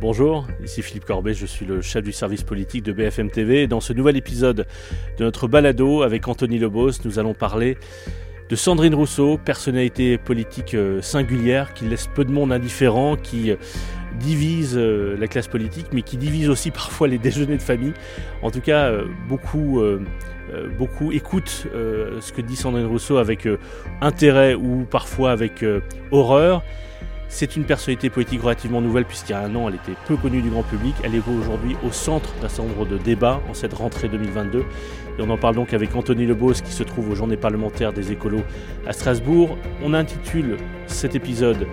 Bonjour, 0.00 0.46
ici 0.62 0.82
Philippe 0.82 1.04
Corbet, 1.04 1.34
je 1.34 1.46
suis 1.46 1.64
le 1.64 1.80
chef 1.80 2.02
du 2.02 2.12
service 2.12 2.42
politique 2.42 2.82
de 2.82 2.92
BFM 2.92 3.30
TV. 3.30 3.66
Dans 3.66 3.80
ce 3.80 3.92
nouvel 3.92 4.16
épisode 4.16 4.66
de 5.18 5.24
notre 5.24 5.46
balado 5.46 6.02
avec 6.02 6.26
Anthony 6.26 6.58
Lebos, 6.58 6.90
nous 7.04 7.18
allons 7.18 7.32
parler 7.32 7.78
de 8.48 8.56
Sandrine 8.56 8.94
Rousseau, 8.94 9.38
personnalité 9.38 10.18
politique 10.18 10.74
euh, 10.74 11.00
singulière 11.00 11.72
qui 11.74 11.86
laisse 11.86 12.08
peu 12.08 12.24
de 12.24 12.32
monde 12.32 12.52
indifférent, 12.52 13.16
qui 13.16 13.52
euh, 13.52 13.56
divise 14.18 14.76
euh, 14.76 15.16
la 15.16 15.28
classe 15.28 15.48
politique, 15.48 15.86
mais 15.92 16.02
qui 16.02 16.16
divise 16.16 16.50
aussi 16.50 16.70
parfois 16.72 17.06
les 17.06 17.18
déjeuners 17.18 17.56
de 17.56 17.62
famille. 17.62 17.94
En 18.42 18.50
tout 18.50 18.60
cas, 18.60 18.92
beaucoup, 19.28 19.80
beaucoup 20.76 21.12
écoutent 21.12 21.66
ce 21.72 22.32
que 22.32 22.42
dit 22.42 22.56
Sandrine 22.56 22.86
Rousseau 22.86 23.16
avec 23.16 23.48
intérêt 24.02 24.54
ou 24.54 24.84
parfois 24.90 25.30
avec 25.30 25.64
horreur. 26.10 26.62
C'est 27.36 27.56
une 27.56 27.64
personnalité 27.64 28.10
politique 28.10 28.42
relativement 28.42 28.80
nouvelle 28.80 29.06
puisqu'il 29.06 29.32
y 29.32 29.34
a 29.34 29.40
un 29.40 29.56
an 29.56 29.68
elle 29.68 29.74
était 29.74 29.98
peu 30.06 30.16
connue 30.16 30.40
du 30.40 30.50
grand 30.50 30.62
public. 30.62 30.94
Elle 31.02 31.16
est 31.16 31.22
aujourd'hui 31.28 31.74
au 31.84 31.90
centre 31.90 32.32
d'un 32.40 32.48
certain 32.48 32.70
nombre 32.70 32.86
de 32.86 32.96
débats 32.96 33.42
en 33.50 33.54
cette 33.54 33.74
rentrée 33.74 34.06
2022. 34.06 34.60
Et 34.60 34.64
on 35.18 35.28
en 35.28 35.36
parle 35.36 35.56
donc 35.56 35.74
avec 35.74 35.96
Anthony 35.96 36.26
Lebos 36.26 36.52
qui 36.64 36.70
se 36.70 36.84
trouve 36.84 37.10
aux 37.10 37.16
journées 37.16 37.36
parlementaires 37.36 37.92
des 37.92 38.12
écolos 38.12 38.44
à 38.86 38.92
Strasbourg. 38.92 39.58
On 39.82 39.94
intitule 39.94 40.58
cet 40.86 41.16
épisode 41.16 41.66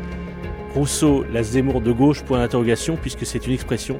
Rousseau, 0.73 1.25
la 1.31 1.43
Zemmour 1.43 1.81
de 1.81 1.91
gauche, 1.91 2.23
point 2.23 2.39
d'interrogation, 2.39 2.97
puisque 2.99 3.27
c'est 3.27 3.45
une 3.45 3.53
expression 3.53 3.99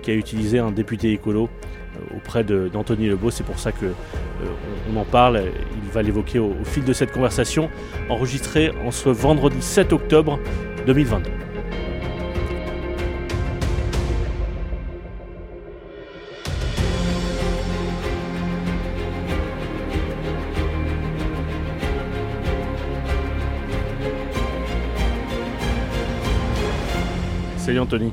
qu'a 0.00 0.14
utilisé 0.14 0.60
un 0.60 0.70
député 0.70 1.12
écolo 1.12 1.50
euh, 1.94 2.16
auprès 2.16 2.42
d'Anthony 2.42 3.08
Lebos. 3.08 3.32
C'est 3.32 3.44
pour 3.44 3.58
ça 3.58 3.70
qu'on 3.70 3.84
euh, 3.84 4.96
en 4.96 5.04
parle. 5.04 5.42
Il 5.84 5.90
va 5.90 6.00
l'évoquer 6.00 6.38
au, 6.38 6.52
au, 6.58 6.64
fil 6.64 6.84
de 6.84 6.94
cette 6.94 7.12
conversation, 7.12 7.68
enregistrée 8.08 8.72
en 8.86 8.90
ce 8.90 9.10
vendredi 9.10 9.60
7 9.60 9.92
octobre 9.92 10.38
2022. 10.86 11.30
Salut 27.56 27.78
Anthony. 27.78 28.12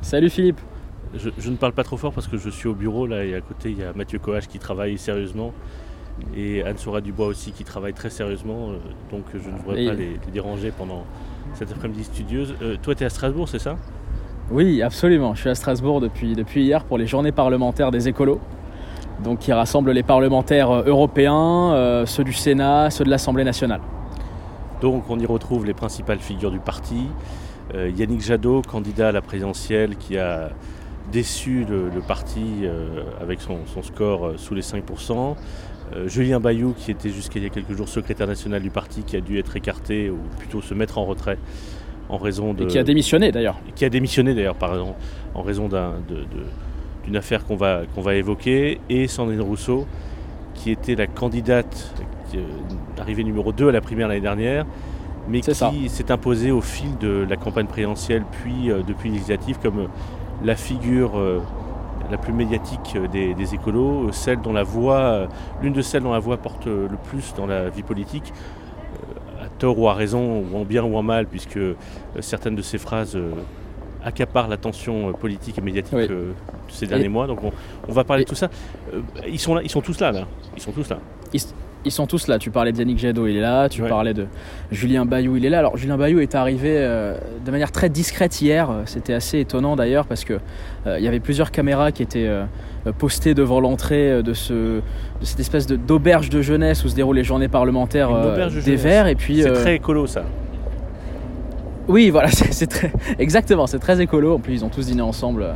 Salut 0.00 0.30
Philippe. 0.30 0.60
Je, 1.14 1.50
ne 1.50 1.56
parle 1.56 1.72
pas 1.72 1.84
trop 1.84 1.96
fort 1.96 2.12
parce 2.12 2.28
que 2.28 2.36
je 2.36 2.50
suis 2.50 2.68
au 2.68 2.74
bureau 2.74 3.06
là 3.06 3.24
et 3.24 3.34
à 3.34 3.40
côté 3.40 3.70
il 3.70 3.78
y 3.78 3.82
a 3.82 3.92
Mathieu 3.92 4.18
Coach 4.18 4.46
qui 4.46 4.58
travaille 4.58 4.96
sérieusement 4.96 5.52
et 6.36 6.62
Anne 6.62 6.78
Soura 6.78 7.00
Dubois 7.00 7.26
aussi 7.26 7.52
qui 7.52 7.64
travaille 7.64 7.94
très 7.94 8.10
sérieusement 8.10 8.70
euh, 8.70 8.76
donc 9.10 9.24
je 9.32 9.48
ne 9.48 9.56
voudrais 9.56 9.86
pas 9.86 9.94
les, 9.94 10.18
déranger 10.32 10.72
pendant 10.76 11.04
cette 11.54 11.72
après-midi 11.72 12.04
studieuse. 12.04 12.54
Euh, 12.62 12.76
toi 12.80 12.94
tu 12.94 13.02
es 13.02 13.06
à 13.06 13.10
Strasbourg 13.10 13.48
c'est 13.48 13.58
ça? 13.58 13.76
Oui 14.50 14.82
absolument, 14.82 15.34
je 15.34 15.40
suis 15.40 15.50
à 15.50 15.54
Strasbourg 15.54 16.00
depuis, 16.00 16.34
depuis 16.34 16.64
hier 16.64 16.84
pour 16.84 16.98
les 16.98 17.06
journées 17.06 17.32
parlementaires 17.32 17.90
des 17.90 18.08
écolos 18.08 18.40
donc 19.22 19.40
qui 19.40 19.52
rassemblent 19.52 19.90
les 19.90 20.02
parlementaires 20.02 20.70
euh, 20.70 20.84
européens, 20.86 22.04
ceux 22.06 22.24
du 22.24 22.32
Sénat, 22.32 22.90
ceux 22.90 23.04
de 23.04 23.10
l'Assemblée 23.10 23.44
nationale. 23.44 23.80
Donc 24.80 25.04
on 25.08 25.18
y 25.18 25.26
retrouve 25.26 25.66
les 25.66 25.74
principales 25.74 26.20
figures 26.20 26.52
du 26.52 26.60
parti. 26.60 27.08
Yannick 27.74 28.22
Jadot, 28.22 28.62
candidat 28.62 29.08
à 29.08 29.12
la 29.12 29.20
présidentielle, 29.20 29.96
qui 29.96 30.16
a 30.16 30.50
déçu 31.12 31.66
le, 31.68 32.00
parti 32.00 32.64
avec 33.20 33.42
son, 33.42 33.58
son 33.66 33.82
score 33.82 34.34
sous 34.36 34.54
les 34.54 34.62
5%. 34.62 35.34
Euh, 35.94 36.08
Julien 36.08 36.40
Bayou, 36.40 36.74
qui 36.76 36.90
était 36.90 37.10
jusqu'à 37.10 37.38
il 37.38 37.44
y 37.44 37.46
a 37.46 37.50
quelques 37.50 37.72
jours 37.72 37.88
secrétaire 37.88 38.26
national 38.26 38.62
du 38.62 38.70
parti, 38.70 39.02
qui 39.02 39.16
a 39.16 39.20
dû 39.20 39.38
être 39.38 39.56
écarté 39.56 40.10
ou 40.10 40.18
plutôt 40.38 40.60
se 40.60 40.74
mettre 40.74 40.98
en 40.98 41.04
retrait 41.04 41.38
en 42.08 42.18
raison 42.18 42.54
de. 42.54 42.64
Et 42.64 42.66
qui 42.66 42.78
a 42.78 42.84
démissionné 42.84 43.32
d'ailleurs. 43.32 43.58
Qui 43.74 43.84
a 43.84 43.88
démissionné 43.88 44.34
d'ailleurs, 44.34 44.54
pardon, 44.54 44.94
en 45.34 45.42
raison 45.42 45.68
d'une 45.68 47.16
affaire 47.16 47.44
qu'on 47.44 47.56
va, 47.56 47.82
qu'on 47.94 48.02
va 48.02 48.14
évoquer. 48.14 48.80
Et 48.88 49.08
Sandrine 49.08 49.40
Rousseau, 49.40 49.86
qui 50.54 50.70
était 50.70 50.94
la 50.94 51.06
candidate 51.06 51.94
euh, 52.34 52.40
arrivée 52.98 53.24
numéro 53.24 53.52
2 53.52 53.68
à 53.68 53.72
la 53.72 53.80
primaire 53.80 54.08
l'année 54.08 54.20
dernière, 54.20 54.66
mais 55.28 55.40
qui 55.40 55.88
s'est 55.88 56.10
imposée 56.10 56.50
au 56.50 56.60
fil 56.60 56.96
de 56.98 57.26
la 57.28 57.36
campagne 57.36 57.66
présidentielle, 57.66 58.24
puis 58.42 58.70
euh, 58.70 58.80
depuis 58.86 59.10
législative, 59.10 59.58
comme 59.62 59.88
la 60.44 60.54
figure 60.54 61.12
la 62.10 62.18
plus 62.18 62.32
médiatique 62.32 62.96
euh, 62.96 63.06
des, 63.08 63.54
écolos, 63.54 64.12
celle 64.12 64.40
dont 64.40 64.52
la 64.52 64.62
voix, 64.62 64.98
euh, 64.98 65.26
l'une 65.62 65.72
de 65.72 65.82
celles 65.82 66.02
dont 66.02 66.12
la 66.12 66.18
voix 66.18 66.36
porte 66.36 66.66
le 66.66 66.96
plus 67.10 67.34
dans 67.36 67.46
la 67.46 67.68
vie 67.68 67.82
politique, 67.82 68.32
euh, 69.42 69.44
à 69.44 69.48
tort 69.48 69.78
ou 69.78 69.88
à 69.88 69.94
raison, 69.94 70.44
ou 70.50 70.56
en 70.56 70.64
bien 70.64 70.82
ou 70.82 70.96
en 70.96 71.02
mal, 71.02 71.26
puisque 71.26 71.60
certaines 72.20 72.54
de 72.54 72.62
ces 72.62 72.78
phrases 72.78 73.18
accaparent 74.04 74.48
l'attention 74.48 75.12
politique 75.12 75.58
et 75.58 75.60
médiatique 75.60 75.98
de 75.98 76.32
ces 76.68 76.86
derniers 76.86 77.08
mois. 77.08 77.26
Donc 77.26 77.40
on, 77.42 77.92
va 77.92 78.04
parler 78.04 78.24
de 78.24 78.28
tout 78.28 78.34
ça. 78.34 78.48
ils 79.26 79.40
sont 79.40 79.54
là, 79.54 79.62
ils 79.62 79.70
sont 79.70 79.80
tous 79.80 80.00
là, 80.00 80.12
là. 80.12 80.26
Ils 80.56 80.62
sont 80.62 80.72
tous 80.72 80.88
là 80.88 80.98
ils 81.32 81.40
sont 81.86 82.06
tous 82.06 82.26
là. 82.28 82.38
Tu 82.38 82.50
parlais 82.50 82.72
de 82.72 82.78
Yannick 82.78 82.98
Jadot, 82.98 83.26
il 83.26 83.36
est 83.36 83.40
là. 83.40 83.68
Tu 83.68 83.82
parlais 83.82 84.14
de 84.14 84.26
Julien 84.70 85.04
Bayou, 85.04 85.36
il 85.36 85.44
est 85.44 85.50
là. 85.50 85.60
Alors 85.60 85.76
Julien 85.76 85.96
Bayou 85.96 86.20
est 86.20 86.34
arrivé 86.34 86.74
euh, 86.76 87.16
de 87.44 87.50
manière 87.50 87.72
très 87.72 87.88
discrète 87.88 88.40
hier. 88.40 88.70
C'était 88.84 89.14
assez 89.14 89.38
étonnant 89.40 89.76
d'ailleurs 89.76 90.06
parce 90.06 90.24
que 90.24 90.34
euh, 90.86 90.98
il 90.98 91.04
y 91.04 91.08
avait 91.08 91.20
plusieurs 91.20 91.50
caméras 91.50 91.92
qui 91.92 92.02
étaient 92.02 92.26
euh, 92.26 92.44
postées 92.98 93.34
devant 93.34 93.60
l'entrée 93.60 94.22
de, 94.22 94.32
ce, 94.34 94.80
cette 95.22 95.40
espèce 95.40 95.66
d'auberge 95.66 96.30
de, 96.30 96.42
jeunesse 96.42 96.84
où 96.84 96.88
se 96.88 96.94
déroulent 96.94 97.16
les 97.16 97.24
journées 97.24 97.48
parlementaires 97.48 98.10
des 98.64 98.76
Verts. 98.76 99.06
Et 99.06 99.14
puis 99.14 99.42
c'est 99.42 99.52
très 99.52 99.76
écolo 99.76 100.06
ça. 100.06 100.24
Oui, 101.88 102.10
voilà, 102.10 102.28
c'est 102.30 102.66
très 102.66 102.92
exactement, 103.18 103.66
c'est 103.66 103.78
très 103.78 104.00
écolo. 104.00 104.34
En 104.34 104.38
plus, 104.38 104.54
ils 104.54 104.64
ont 104.64 104.68
tous 104.68 104.86
dîné 104.86 105.00
ensemble 105.00 105.46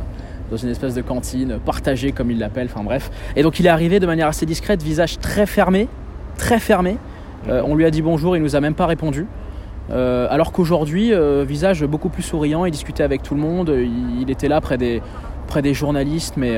dans 0.49 0.57
une 0.57 0.69
espèce 0.69 0.95
de 0.95 1.01
cantine 1.01 1.59
partagée 1.63 2.11
comme 2.11 2.31
ils 2.31 2.39
l'appellent. 2.39 2.69
Enfin 2.71 2.83
bref. 2.83 3.11
Et 3.35 3.43
donc 3.43 3.59
il 3.59 3.65
est 3.65 3.69
arrivé 3.69 3.99
de 3.99 4.07
manière 4.07 4.27
assez 4.27 4.45
discrète, 4.45 4.81
visage 4.81 5.19
très 5.19 5.45
fermé 5.45 5.87
très 6.37 6.59
fermé. 6.59 6.97
Euh, 7.49 7.61
on 7.65 7.75
lui 7.75 7.85
a 7.85 7.91
dit 7.91 8.01
bonjour, 8.01 8.35
il 8.35 8.41
nous 8.41 8.55
a 8.55 8.61
même 8.61 8.75
pas 8.75 8.85
répondu. 8.85 9.27
Euh, 9.91 10.27
alors 10.29 10.51
qu'aujourd'hui, 10.51 11.13
euh, 11.13 11.43
visage 11.47 11.83
beaucoup 11.83 12.09
plus 12.09 12.23
souriant, 12.23 12.65
il 12.65 12.71
discutait 12.71 13.03
avec 13.03 13.21
tout 13.21 13.35
le 13.35 13.41
monde, 13.41 13.73
il, 13.75 14.29
était 14.29 14.47
là 14.47 14.61
près 14.61 14.77
des, 14.77 15.01
près 15.47 15.61
des 15.61 15.73
journalistes, 15.73 16.35
mais, 16.37 16.57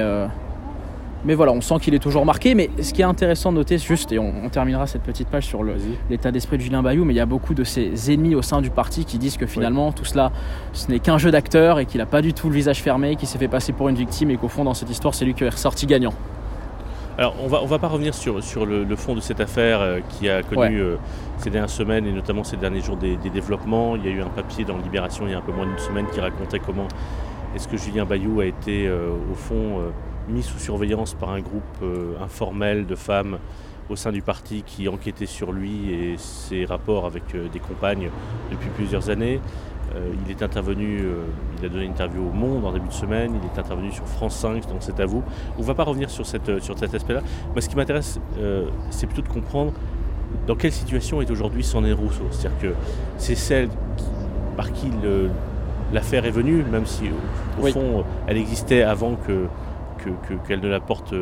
mais 1.26 1.34
voilà, 1.34 1.52
on 1.54 1.62
sent 1.62 1.76
qu'il 1.82 1.96
est 1.96 2.00
toujours 2.00 2.24
marqué. 2.24 2.54
Mais 2.54 2.70
ce 2.80 2.94
qui 2.94 3.02
est 3.02 3.06
intéressant 3.06 3.52
de 3.52 3.58
noter, 3.58 3.80
juste, 3.80 4.12
et 4.12 4.20
on, 4.20 4.48
terminera 4.50 4.86
cette 4.86 5.02
petite 5.02 5.28
page 5.28 5.46
sur 5.46 5.62
l'état 6.10 6.32
d'esprit 6.32 6.58
de 6.58 6.62
Julien 6.62 6.84
Bayou, 6.84 7.04
mais 7.04 7.14
il 7.14 7.18
y 7.18 7.22
a 7.22 7.26
beaucoup 7.26 7.56
de 7.56 7.64
ses 7.64 8.14
ennemis 8.14 8.36
au 8.36 8.44
sein 8.44 8.62
du 8.62 8.70
parti 8.70 9.06
qui 9.06 9.18
disent 9.18 9.38
que 9.38 9.48
finalement 9.48 9.92
tout 9.92 10.06
cela, 10.06 10.32
ce 10.74 10.92
n'est 10.92 11.00
qu'un 11.00 11.18
jeu 11.18 11.32
d'acteur 11.32 11.80
et 11.80 11.88
qu'il 11.88 11.98
n'a 12.00 12.06
pas 12.06 12.22
du 12.22 12.34
tout 12.34 12.48
le 12.50 12.56
visage 12.56 12.84
fermé, 12.84 13.16
qu'il 13.16 13.28
s'est 13.28 13.40
fait 13.40 13.48
passer 13.48 13.74
pour 13.74 13.90
une 13.90 13.96
victime 13.96 14.30
et 14.30 14.38
qu'au 14.38 14.50
fond, 14.50 14.64
dans 14.64 14.76
cette 14.76 14.92
histoire, 14.92 15.16
c'est 15.16 15.26
lui 15.26 15.34
qui 15.34 15.44
est 15.44 15.50
ressorti 15.50 15.88
gagnant. 15.88 16.14
Alors, 17.18 17.34
on 17.42 17.48
va, 17.48 17.64
on 17.64 17.66
va 17.66 17.80
pas 17.80 17.88
revenir 17.88 18.14
sur, 18.14 18.44
sur 18.44 18.66
le, 18.66 18.96
fond 18.98 19.16
de 19.16 19.22
cette 19.22 19.40
affaire 19.40 19.80
euh, 19.80 20.00
qui 20.10 20.28
a 20.28 20.44
connu 20.44 20.82
euh, 20.82 20.98
ces 21.38 21.50
dernières 21.50 21.70
semaines 21.70 22.06
et 22.06 22.12
notamment 22.12 22.44
ces 22.44 22.58
derniers 22.58 22.82
jours 22.82 22.98
des, 22.98 23.16
développements. 23.16 23.96
Il 23.96 24.06
y 24.06 24.10
a 24.10 24.12
eu 24.12 24.22
un 24.22 24.30
papier 24.30 24.66
dans 24.66 24.78
Libération 24.78 25.26
il 25.26 25.32
y 25.32 25.34
a 25.34 25.38
un 25.38 25.42
peu 25.42 25.54
moins 25.54 25.66
d'une 25.66 25.78
semaine 25.78 26.08
qui 26.14 26.20
racontait 26.20 26.60
comment 26.60 26.90
est-ce 27.56 27.70
que 27.70 27.78
Julien 27.78 28.04
Bayou 28.04 28.42
a 28.42 28.46
été, 28.46 28.86
euh, 28.86 29.12
au 29.32 29.36
fond, 29.36 29.82
mis 30.28 30.44
sous 30.44 30.60
surveillance 30.60 31.14
par 31.14 31.30
un 31.30 31.40
groupe 31.40 31.64
informel 32.22 32.86
de 32.86 32.96
femmes 32.96 33.38
au 33.90 33.96
sein 33.96 34.12
du 34.12 34.22
parti 34.22 34.64
qui 34.66 34.90
enquêtait 34.90 35.28
sur 35.28 35.54
lui 35.54 35.94
et 35.94 36.16
ses 36.18 36.66
rapports 36.66 37.06
avec 37.06 37.24
des 37.54 37.60
compagnes 37.60 38.10
depuis 38.52 38.70
plusieurs 38.72 39.10
années. 39.10 39.40
Euh, 39.96 40.14
il 40.26 40.32
est 40.32 40.42
intervenu, 40.42 41.00
euh, 41.02 41.24
il 41.60 41.66
a 41.66 41.70
donné 41.70 41.86
une 41.86 41.92
interview 41.92 42.28
au 42.28 42.32
Monde 42.32 42.66
en 42.66 42.74
début 42.74 42.88
de 42.88 42.94
semaine, 42.94 43.40
il 43.42 43.46
est 43.46 43.60
intervenu 43.60 43.92
sur 43.92 44.06
France 44.06 44.36
5, 44.36 44.68
donc 44.68 44.78
c'est 44.80 45.00
à 45.00 45.06
vous. 45.06 45.24
On 45.58 45.62
ne 45.62 45.66
va 45.66 45.74
pas 45.74 45.84
revenir 45.84 46.10
sur, 46.10 46.26
cette, 46.26 46.62
sur 46.62 46.78
cet 46.78 46.94
aspect-là. 46.94 47.22
Moi, 47.54 47.62
ce 47.62 47.70
qui 47.70 47.76
m'intéresse, 47.76 48.20
euh, 48.38 48.68
c'est 48.90 49.08
plutôt 49.08 49.22
de 49.22 49.30
comprendre 49.30 49.72
dans 50.48 50.56
quelle 50.56 50.74
situation 50.74 51.22
est 51.22 51.32
aujourd'hui 51.32 51.64
Sandrine 51.64 51.94
Rousseau. 51.94 52.26
C'est-à-dire 52.32 52.60
que 52.60 52.74
c'est 53.18 53.36
celle 53.36 53.70
par 54.58 54.74
qui 54.74 54.92
l'affaire 55.94 56.26
est 56.26 56.32
venue, 56.32 56.64
même 56.64 56.86
si 56.86 57.06
au 57.62 57.68
fond 57.68 58.04
elle 58.28 58.38
existait 58.38 58.82
avant 58.84 59.16
que, 59.16 59.48
qu'elle 60.48 60.60
ne 60.60 60.68
la 60.68 60.80
porte 60.82 61.14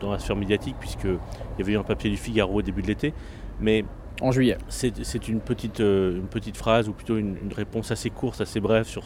dans 0.00 0.12
la 0.12 0.18
sphère 0.18 0.36
médiatique, 0.36 0.76
puisqu'il 0.78 1.18
y 1.58 1.62
avait 1.62 1.72
eu 1.72 1.78
un 1.78 1.82
papier 1.82 2.10
du 2.10 2.16
Figaro 2.16 2.54
au 2.54 2.62
début 2.62 2.82
de 2.82 2.88
l'été. 2.88 3.14
Mais 3.60 3.84
en 4.20 4.32
juillet. 4.32 4.58
C'est 4.68 5.28
une 5.28 5.40
petite, 5.40 5.80
euh, 5.80 6.16
une 6.16 6.28
petite 6.28 6.56
phrase 6.56 6.88
ou 6.88 6.92
plutôt 6.92 7.16
une, 7.16 7.36
réponse 7.54 7.90
assez 7.90 8.10
courte, 8.10 8.40
assez 8.40 8.60
brève 8.60 8.86
sur, 8.86 9.04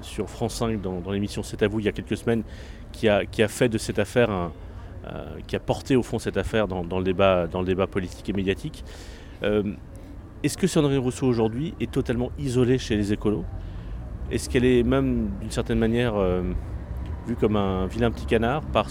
sur 0.00 0.28
France 0.28 0.54
5 0.54 0.80
dans, 0.80 1.10
l'émission 1.10 1.42
C'est 1.42 1.62
à 1.62 1.68
vous 1.68 1.80
il 1.80 1.86
y 1.86 1.88
a 1.88 1.92
quelques 1.92 2.16
semaines 2.16 2.42
qui 2.92 3.08
a, 3.08 3.48
fait 3.48 3.68
de 3.68 3.78
cette 3.78 3.98
affaire 3.98 4.50
euh, 5.06 5.24
qui 5.46 5.56
a 5.56 5.60
porté 5.60 5.96
au 5.96 6.02
fond 6.02 6.18
cette 6.18 6.36
affaire 6.36 6.66
dans, 6.68 6.98
le, 6.98 7.04
débat, 7.04 7.86
politique 7.86 8.28
et 8.28 8.32
médiatique. 8.32 8.84
Euh, 9.42 9.62
est-ce 10.42 10.56
que 10.56 10.66
Sandrine 10.66 10.98
Rousseau 10.98 11.26
aujourd'hui 11.26 11.74
est 11.80 11.90
totalement 11.90 12.30
isolée 12.38 12.78
chez 12.78 12.96
les 12.96 13.12
écolos? 13.12 13.44
Est-ce 14.30 14.48
qu'elle 14.48 14.64
est 14.64 14.82
même 14.82 15.30
d'une 15.40 15.50
certaine 15.50 15.78
manière 15.78 16.14
vue 17.26 17.34
comme 17.34 17.56
un 17.56 17.86
vilain 17.86 18.10
petit 18.10 18.26
canard 18.26 18.62
par 18.66 18.88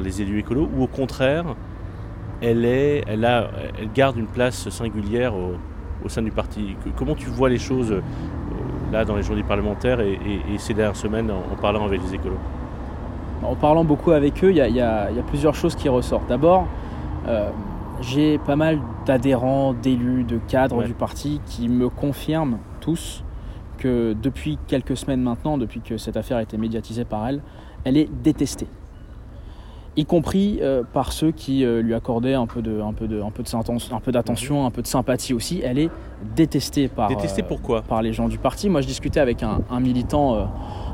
les 0.00 0.22
élus 0.22 0.38
écolos? 0.38 0.70
Ou 0.74 0.84
au 0.84 0.86
contraire 0.86 1.54
elle, 2.44 2.64
est, 2.64 3.04
elle, 3.06 3.24
a, 3.24 3.50
elle 3.78 3.90
garde 3.92 4.16
une 4.16 4.26
place 4.26 4.68
singulière 4.68 5.34
au, 5.34 6.08
sein 6.08 6.22
du 6.22 6.30
parti. 6.30 6.76
Comment 6.96 7.14
tu 7.14 7.30
vois 7.30 7.48
les 7.48 7.58
choses 7.58 7.90
euh, 7.90 8.02
là 8.92 9.06
dans 9.06 9.16
les 9.16 9.22
journées 9.22 9.42
parlementaires 9.42 10.00
et, 10.00 10.18
ces 10.58 10.74
dernières 10.74 10.96
semaines 10.96 11.30
en, 11.30 11.56
parlant 11.56 11.86
avec 11.86 12.02
les 12.02 12.14
écolos? 12.14 12.36
En 13.42 13.54
parlant 13.54 13.84
beaucoup 13.84 14.10
avec 14.10 14.44
eux, 14.44 14.50
il 14.50 14.56
y, 14.56 14.80
a 14.80 15.08
plusieurs 15.26 15.54
choses 15.54 15.74
qui 15.74 15.88
ressortent. 15.88 16.28
D'abord, 16.28 16.66
j'ai 18.00 18.38
pas 18.38 18.56
mal 18.56 18.80
d'adhérents, 19.06 19.72
d'élus, 19.72 20.24
de 20.24 20.38
cadres 20.48 20.82
du 20.84 20.94
parti 20.94 21.40
qui 21.46 21.68
me 21.68 21.88
confirment 21.88 22.58
tous 22.80 23.24
que 23.78 24.14
depuis 24.20 24.58
quelques 24.66 24.96
semaines 24.96 25.22
maintenant, 25.22 25.58
depuis 25.58 25.80
que 25.80 25.96
cette 25.96 26.16
affaire 26.16 26.36
a 26.36 26.42
été 26.42 26.56
médiatisée 26.56 27.04
par 27.04 27.26
elle, 27.26 27.40
elle 27.84 27.96
est 27.96 28.10
détestée. 28.22 28.68
Y 29.96 30.06
compris 30.06 30.58
euh, 30.60 30.82
par 30.92 31.12
ceux 31.12 31.30
qui 31.30 31.64
euh, 31.64 31.80
lui 31.80 31.94
accordaient 31.94 32.34
un 32.34 32.46
peu 32.46 32.62
de, 32.62 32.80
un 32.80 32.92
peu 32.92 33.06
de, 33.06 33.22
un 33.22 33.30
peu 33.30 33.42
de, 33.42 33.94
un 33.94 34.00
peu 34.00 34.12
d'attention, 34.12 34.60
mhm. 34.60 34.66
un 34.66 34.70
peu 34.70 34.82
de 34.82 34.86
sympathie 34.86 35.34
aussi. 35.34 35.60
Elle 35.64 35.78
est 35.78 35.90
détestée 36.34 36.88
par, 36.88 37.08
détestée 37.08 37.42
euh, 37.42 37.46
pourquoi? 37.46 37.82
par 37.82 38.02
les 38.02 38.12
gens 38.12 38.28
du 38.28 38.38
parti. 38.38 38.68
Moi, 38.68 38.80
je 38.80 38.88
discutais 38.88 39.20
avec 39.20 39.42
un, 39.42 39.80
militant, 39.80 40.48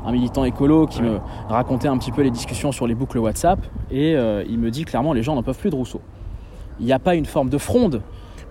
un 0.05 0.11
militant 0.11 0.45
écolo 0.45 0.85
qui 0.85 1.01
me 1.01 1.19
racontait 1.49 1.87
un 1.87 1.97
petit 1.97 2.11
peu 2.11 2.21
les 2.21 2.31
discussions 2.31 2.71
sur 2.71 2.85
les 2.85 2.93
boucles 2.93 3.17
WhatsApp, 3.17 3.59
et 3.89 4.11
il 4.11 4.59
me 4.59 4.69
dit 4.69 4.85
clairement 4.85 5.13
les 5.13 5.23
gens 5.23 5.35
n'en 5.35 5.43
peuvent 5.43 5.57
plus 5.57 5.69
de 5.69 5.75
Rousseau 5.75 6.01
il 6.81 6.85
n'y 6.85 6.93
a 6.93 6.99
pas 6.99 7.15
une 7.15 7.25
forme 7.25 7.49
de 7.49 7.57
fronde, 7.57 8.01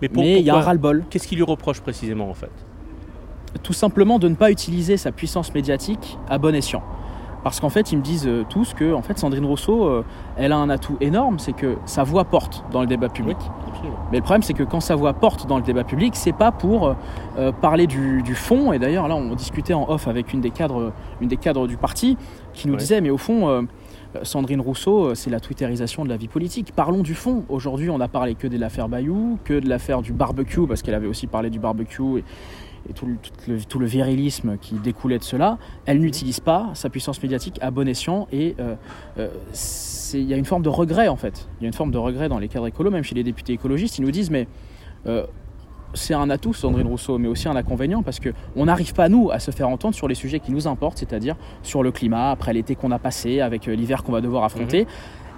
mais, 0.01 0.39
il 0.39 0.47
y 0.47 0.51
a 0.51 0.57
un 0.57 0.61
ras-le-bol. 0.61 1.05
Qu'est-ce 1.11 1.29
qu'il 1.29 1.37
lui 1.37 1.45
reproche 1.45 1.81
précisément 1.81 2.31
en 2.31 2.35
fait? 2.35 2.51
Tout 3.63 3.73
simplement 3.73 4.19
de 4.19 4.29
ne 4.29 4.37
pas 4.37 4.51
utiliser 4.51 4.97
sa 4.97 5.13
puissance 5.13 5.53
médiatique 5.53 6.17
à 6.29 6.39
bon 6.39 6.55
escient. 6.55 6.83
Parce 7.43 7.61
qu'en 7.61 7.71
fait, 7.71 7.93
ils 7.93 7.97
me 7.97 8.03
disent 8.03 8.27
euh, 8.27 8.45
tous 8.49 8.75
que 8.75 8.93
en 8.93 9.03
fait, 9.03 9.19
Sandrine 9.19 9.45
Rousseau, 9.47 9.85
euh, 9.85 10.05
elle 10.37 10.53
a 10.53 10.57
un 10.57 10.71
atout 10.71 10.97
énorme, 11.01 11.39
c'est 11.39 11.53
que 11.53 11.77
sa 11.87 12.03
voix 12.03 12.25
porte 12.25 12.65
dans 12.71 12.81
le 12.81 12.87
débat 12.87 13.09
public. 13.09 13.39
Mais 14.11 14.19
le 14.19 14.23
problème, 14.23 14.43
c'est 14.43 14.55
que 14.55 14.63
quand 14.63 14.81
sa 14.81 14.95
voix 14.95 15.13
porte 15.13 15.47
dans 15.47 15.57
le 15.57 15.63
débat 15.63 15.85
public, 15.85 16.15
c'est 16.17 16.33
pas 16.33 16.53
pour 16.53 16.95
euh, 17.39 17.53
parler 17.53 17.87
du, 17.87 18.35
fond. 18.35 18.73
Et 18.73 18.79
d'ailleurs, 18.79 19.09
là, 19.09 19.17
on 19.17 19.35
discutait 19.35 19.75
en 19.75 19.89
off 19.89 20.09
avec 20.09 20.33
une 20.33 20.41
des 20.41 20.51
cadres, 20.51 20.93
une 21.21 21.29
des 21.29 21.37
cadres 21.37 21.67
du 21.67 21.77
parti, 21.77 22.17
qui 22.53 22.69
nous 22.69 22.77
disait, 22.77 23.01
mais 23.01 23.11
au 23.11 23.19
fond, 23.19 23.49
euh, 23.49 23.63
Sandrine 24.23 24.61
Rousseau, 24.61 25.15
c'est 25.15 25.31
la 25.31 25.41
twitterisation 25.41 26.05
de 26.05 26.09
la 26.09 26.17
vie 26.17 26.29
politique. 26.29 26.73
Parlons 26.75 27.03
du 27.03 27.15
fond. 27.15 27.45
Aujourd'hui, 27.49 27.91
on 27.91 27.99
n'a 27.99 28.09
parlé 28.09 28.35
que 28.35 28.47
de 28.47 28.59
l'affaire 28.59 28.89
Bayou, 28.89 29.39
que 29.45 29.59
de 29.59 29.69
l'affaire 29.69 30.03
du 30.03 30.13
barbecue, 30.13 30.67
parce 30.67 30.83
qu'elle 30.83 30.95
avait 30.95 31.07
aussi 31.07 31.27
parlé 31.27 31.51
du 31.51 31.59
barbecue 31.59 32.19
et, 32.19 32.25
tout, 32.95 33.07
le, 33.79 33.87
virilisme 33.87 34.57
qui 34.59 34.75
découlait 34.75 35.19
de 35.19 35.25
cela. 35.25 35.59
Elle 35.87 36.01
n'utilise 36.01 36.41
pas 36.41 36.71
sa 36.75 36.91
puissance 36.91 37.23
médiatique 37.23 37.59
à 37.61 37.71
bon 37.71 37.89
escient 37.89 38.29
et 38.33 38.57
euh, 38.59 39.29
il 40.15 40.23
y 40.25 40.35
a 40.35 40.37
une 40.37 40.45
forme 40.45 40.63
de 40.63 40.69
regret 40.69 41.09
en 41.09 41.17
fait. 41.17 41.49
Il 41.61 41.65
y 41.65 41.67
a 41.67 41.69
une 41.69 41.75
forme 41.75 41.91
de 41.91 41.99
regret 41.99 42.29
dans 42.29 42.39
les 42.39 42.49
cadres 42.49 42.67
écolos, 42.67 42.91
même 42.91 43.05
chez 43.05 43.15
les 43.15 43.25
députés 43.25 43.53
écologistes. 43.53 43.99
Ils 43.99 44.03
nous 44.03 44.11
disent 44.11 44.31
mais 44.31 44.47
c'est 45.95 46.15
un 46.15 46.31
atout, 46.31 46.53
Sandrine 46.53 46.87
Rousseau, 46.87 47.19
mais 47.19 47.29
aussi 47.29 47.49
un 47.49 47.57
inconvénient 47.57 48.03
parce 48.03 48.21
qu'on 48.21 48.65
n'arrive 48.65 48.95
pas, 48.95 49.09
nous, 49.09 49.31
à 49.31 49.39
se 49.39 49.51
faire 49.51 49.69
entendre 49.69 49.95
sur 49.95 50.09
les 50.09 50.15
sujets 50.15 50.41
qui 50.41 50.53
nous 50.53 50.69
importent, 50.69 50.99
c'est-à-dire 50.99 51.37
sur 51.63 51.83
le 51.83 51.91
climat, 51.91 52.31
après 52.31 52.53
l'été 52.53 52.75
qu'on 52.75 52.91
a 52.91 52.99
passé, 52.99 53.41
avec 53.41 53.69
euh, 53.69 53.75
l'hiver 53.75 54.03
qu'on 54.03 54.13
va 54.13 54.21
devoir 54.21 54.45
affronter. 54.45 54.83
Mhm. 54.83 54.91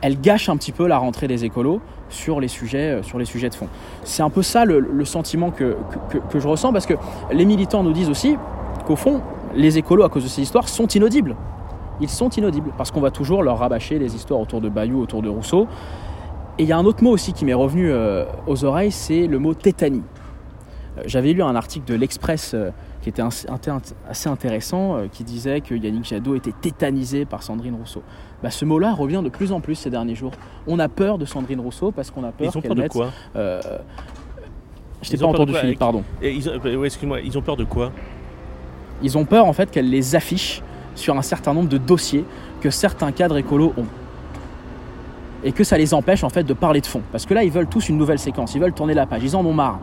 Elle 0.03 0.21
gâche 0.21 0.49
un 0.49 0.57
petit 0.57 0.73
peu 0.73 0.87
la 0.87 0.99
rentrée 0.99 1.29
des 1.29 1.45
écolos 1.45 1.81
sur 2.09 2.41
les 2.41 2.49
sujets, 2.49 2.91
euh, 2.91 3.03
sur 3.03 3.19
les 3.19 3.25
sujets 3.25 3.49
de 3.49 3.55
fond. 3.55 3.69
C'est 4.05 4.23
un 4.23 4.31
peu 4.31 4.43
ça 4.43 4.65
le, 4.65 5.05
sentiment 5.05 5.51
que, 5.51 5.77
que, 6.31 6.41
je 6.41 6.49
ressens 6.49 6.73
parce 6.73 6.87
que 6.87 6.95
les 7.33 7.45
militants 7.45 7.83
nous 7.83 7.93
disent 7.93 8.11
aussi 8.11 8.37
qu'au 8.87 8.97
fond, 8.97 9.23
les 9.55 9.79
écolos, 9.79 10.05
à 10.05 10.09
cause 10.09 10.25
de 10.25 10.29
ces 10.29 10.43
histoires, 10.43 10.69
sont 10.69 10.89
inaudibles. 10.89 11.37
Ils 12.01 12.09
sont 12.09 12.29
inaudibles 12.31 12.73
parce 12.77 12.91
qu'on 12.91 13.01
va 13.01 13.11
toujours 13.11 13.43
leur 13.43 13.59
rabâcher 13.59 13.99
les 13.99 14.15
histoires 14.17 14.41
autour 14.41 14.61
de 14.61 14.69
Bayou, 14.69 15.01
autour 15.01 15.23
de 15.23 15.29
Rousseau. 15.29 15.69
Et 16.59 16.65
il 16.65 16.69
y 16.69 16.73
a 16.73 16.79
un 16.79 16.85
autre 16.85 17.03
mot 17.03 17.11
aussi 17.11 17.33
qui 17.33 17.45
m'est 17.45 17.55
revenu 17.55 17.91
euh, 17.91 18.25
aux 18.47 18.65
oreilles, 18.65 18.93
c'est 18.93 19.27
le 19.27 19.39
mot 19.39 19.55
tétanie. 19.55 20.03
Euh, 20.99 21.03
j'avais 21.07 21.33
lu 21.33 21.43
un 21.43 21.55
article 21.55 21.87
de 21.87 21.95
l'Express 21.95 22.57
qui 23.03 23.09
était 23.09 23.23
assez 23.23 24.29
intéressant, 24.29 24.97
euh, 24.97 25.07
qui 25.11 25.25
disait 25.25 25.61
que 25.61 25.75
Yannick 25.75 26.05
Jadot 26.05 26.37
était 26.37 26.53
tétanisé 26.53 27.25
par 27.25 27.43
Sandrine 27.43 27.75
Rousseau. 27.75 28.03
Bah, 28.43 28.51
ce 28.51 28.65
mot-là 28.65 28.95
revient 28.95 29.21
de 29.25 29.29
plus 29.29 29.53
en 29.53 29.61
plus 29.61 29.75
ces 29.75 29.91
derniers 29.91 30.15
jours. 30.15 30.33
On 30.69 30.79
a 30.79 30.89
peur 30.89 31.19
de 31.19 31.25
Sandrine 31.25 31.61
Rousseau 31.61 31.91
parce 31.91 32.11
qu'on 32.11 32.25
a 32.25 32.31
peur 32.31 32.53
qu'elle 32.53 32.77
mette... 32.77 32.93
Quoi 32.93 33.11
euh, 33.37 33.61
je 35.03 35.11
t'ai 35.11 35.17
pas 35.17 35.27
entendu 35.27 35.53
Philippe, 35.53 35.81
pardon. 35.81 36.05
ils, 36.23 36.49
excuse-moi, 36.85 37.21
ils 37.23 37.37
ont 37.37 37.43
peur 37.43 37.57
de 37.57 37.65
quoi 37.65 37.91
Ils 39.03 39.19
ont 39.19 39.25
peur 39.25 39.47
en 39.47 39.53
fait 39.53 39.69
qu'elle 39.69 39.91
les 39.91 40.15
affiche 40.15 40.63
sur 40.95 41.17
un 41.19 41.23
certain 41.23 41.55
nombre 41.55 41.69
de 41.69 41.79
dossiers 41.79 42.25
que 42.61 42.71
certains 42.71 43.11
cadres 43.11 43.37
écolos 43.37 43.73
ont 43.77 43.87
et 45.45 45.51
que 45.51 45.65
ça 45.65 45.77
les 45.77 45.93
empêche 45.93 46.23
en 46.23 46.29
fait 46.29 46.45
de 46.45 46.55
parler 46.55 46.81
de 46.81 46.87
fond. 46.87 47.03
Parce 47.11 47.27
que 47.27 47.35
là, 47.35 47.43
ils 47.43 47.51
veulent 47.51 47.67
tous 47.67 47.89
une 47.89 47.99
nouvelle 47.99 48.21
séquence, 48.21 48.55
ils 48.55 48.61
veulent 48.61 48.73
tourner 48.73 48.95
la 48.95 49.07
page, 49.07 49.23
ils 49.25 49.35
en 49.35 49.45
ont 49.45 49.53
marre. 49.53 49.81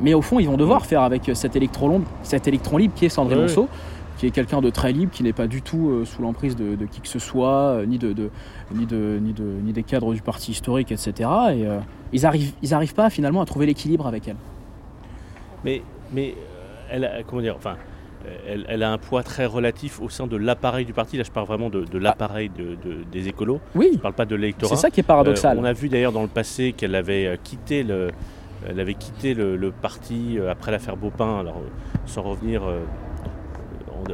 Mais 0.00 0.14
au 0.14 0.22
fond, 0.22 0.38
ils 0.38 0.46
vont 0.46 0.56
devoir 0.56 0.86
faire 0.86 1.02
avec 1.02 1.30
cet 1.34 1.56
électron, 1.56 2.02
cet 2.22 2.48
électron 2.48 2.78
libre 2.78 2.94
qui 2.94 3.04
est 3.04 3.10
Sandrine 3.10 3.42
Rousseau, 3.42 3.68
qui 4.20 4.26
est 4.26 4.30
quelqu'un 4.30 4.60
de 4.60 4.68
très 4.68 4.92
libre, 4.92 5.10
qui 5.10 5.22
n'est 5.22 5.32
pas 5.32 5.46
du 5.46 5.62
tout 5.62 5.88
euh, 5.88 6.04
sous 6.04 6.20
l'emprise 6.20 6.54
de, 6.54 6.76
qui 6.84 7.00
que 7.00 7.08
ce 7.08 7.18
soit, 7.18 7.48
euh, 7.48 7.86
ni, 7.86 7.96
de, 7.96 8.14
ni, 8.70 8.84
de, 8.84 9.18
ni, 9.18 9.32
de, 9.32 9.44
ni 9.64 9.72
des 9.72 9.82
cadres 9.82 10.12
du 10.12 10.20
parti 10.20 10.50
historique, 10.50 10.92
etc. 10.92 11.10
Et 11.10 11.66
euh, 11.66 11.78
ils 12.12 12.22
n'arrivent 12.22 12.52
ils 12.62 12.74
arrivent 12.74 12.92
pas 12.92 13.08
finalement 13.08 13.40
à 13.40 13.46
trouver 13.46 13.64
l'équilibre 13.64 14.06
avec 14.06 14.28
elle. 14.28 14.36
Mais, 15.64 15.80
mais 16.12 16.34
elle, 16.90 17.06
a, 17.06 17.22
comment 17.22 17.40
dire, 17.40 17.56
enfin, 17.56 17.76
elle, 18.46 18.66
elle, 18.68 18.82
a 18.82 18.92
un 18.92 18.98
poids 18.98 19.22
très 19.22 19.46
relatif 19.46 20.02
au 20.02 20.10
sein 20.10 20.26
de 20.26 20.36
l'appareil 20.36 20.84
du 20.84 20.92
parti. 20.92 21.16
Là, 21.16 21.22
je 21.24 21.30
parle 21.30 21.46
vraiment 21.46 21.70
de, 21.70 21.86
l'appareil 21.96 22.50
de, 22.50 22.76
des 23.10 23.28
écolos. 23.28 23.60
Oui. 23.74 23.88
Je 23.92 23.96
ne 23.96 24.02
parle 24.02 24.14
pas 24.14 24.26
de 24.26 24.36
l'électorat. 24.36 24.76
C'est 24.76 24.82
ça 24.82 24.90
qui 24.90 25.00
est 25.00 25.02
paradoxal. 25.02 25.58
on 25.58 25.64
a 25.64 25.72
vu 25.72 25.88
d'ailleurs 25.88 26.12
dans 26.12 26.20
le 26.20 26.28
passé 26.28 26.72
qu'elle 26.72 26.94
avait 26.94 27.38
quitté 27.42 27.82
le, 27.84 28.10
elle 28.68 28.80
avait 28.80 28.94
quitté 28.94 29.34
le, 29.34 29.70
parti 29.70 30.38
euh, 30.38 30.50
après 30.50 30.70
l'affaire 30.70 30.96
Baupin, 30.96 31.38
alors 31.40 31.58
euh, 31.58 31.68
sans 32.06 32.22
revenir 32.22 32.62
euh, 32.64 32.80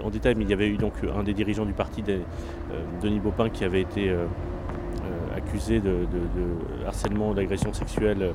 en, 0.03 0.11
détail, 0.11 0.35
mais 0.37 0.45
il 0.45 0.51
y 0.51 0.53
avait 0.53 0.69
eu 0.69 0.77
donc 0.77 0.95
un 1.17 1.23
des 1.23 1.35
dirigeants 1.35 1.65
du 1.65 1.73
parti, 1.73 2.03
Denis 3.03 3.21
Baupin, 3.21 3.49
qui 3.49 3.65
avait 3.65 3.81
été 3.83 4.13
accusé 5.37 5.79
de, 5.81 6.07
harcèlement, 6.85 7.33
d'agression 7.35 7.73
sexuelle 7.73 8.33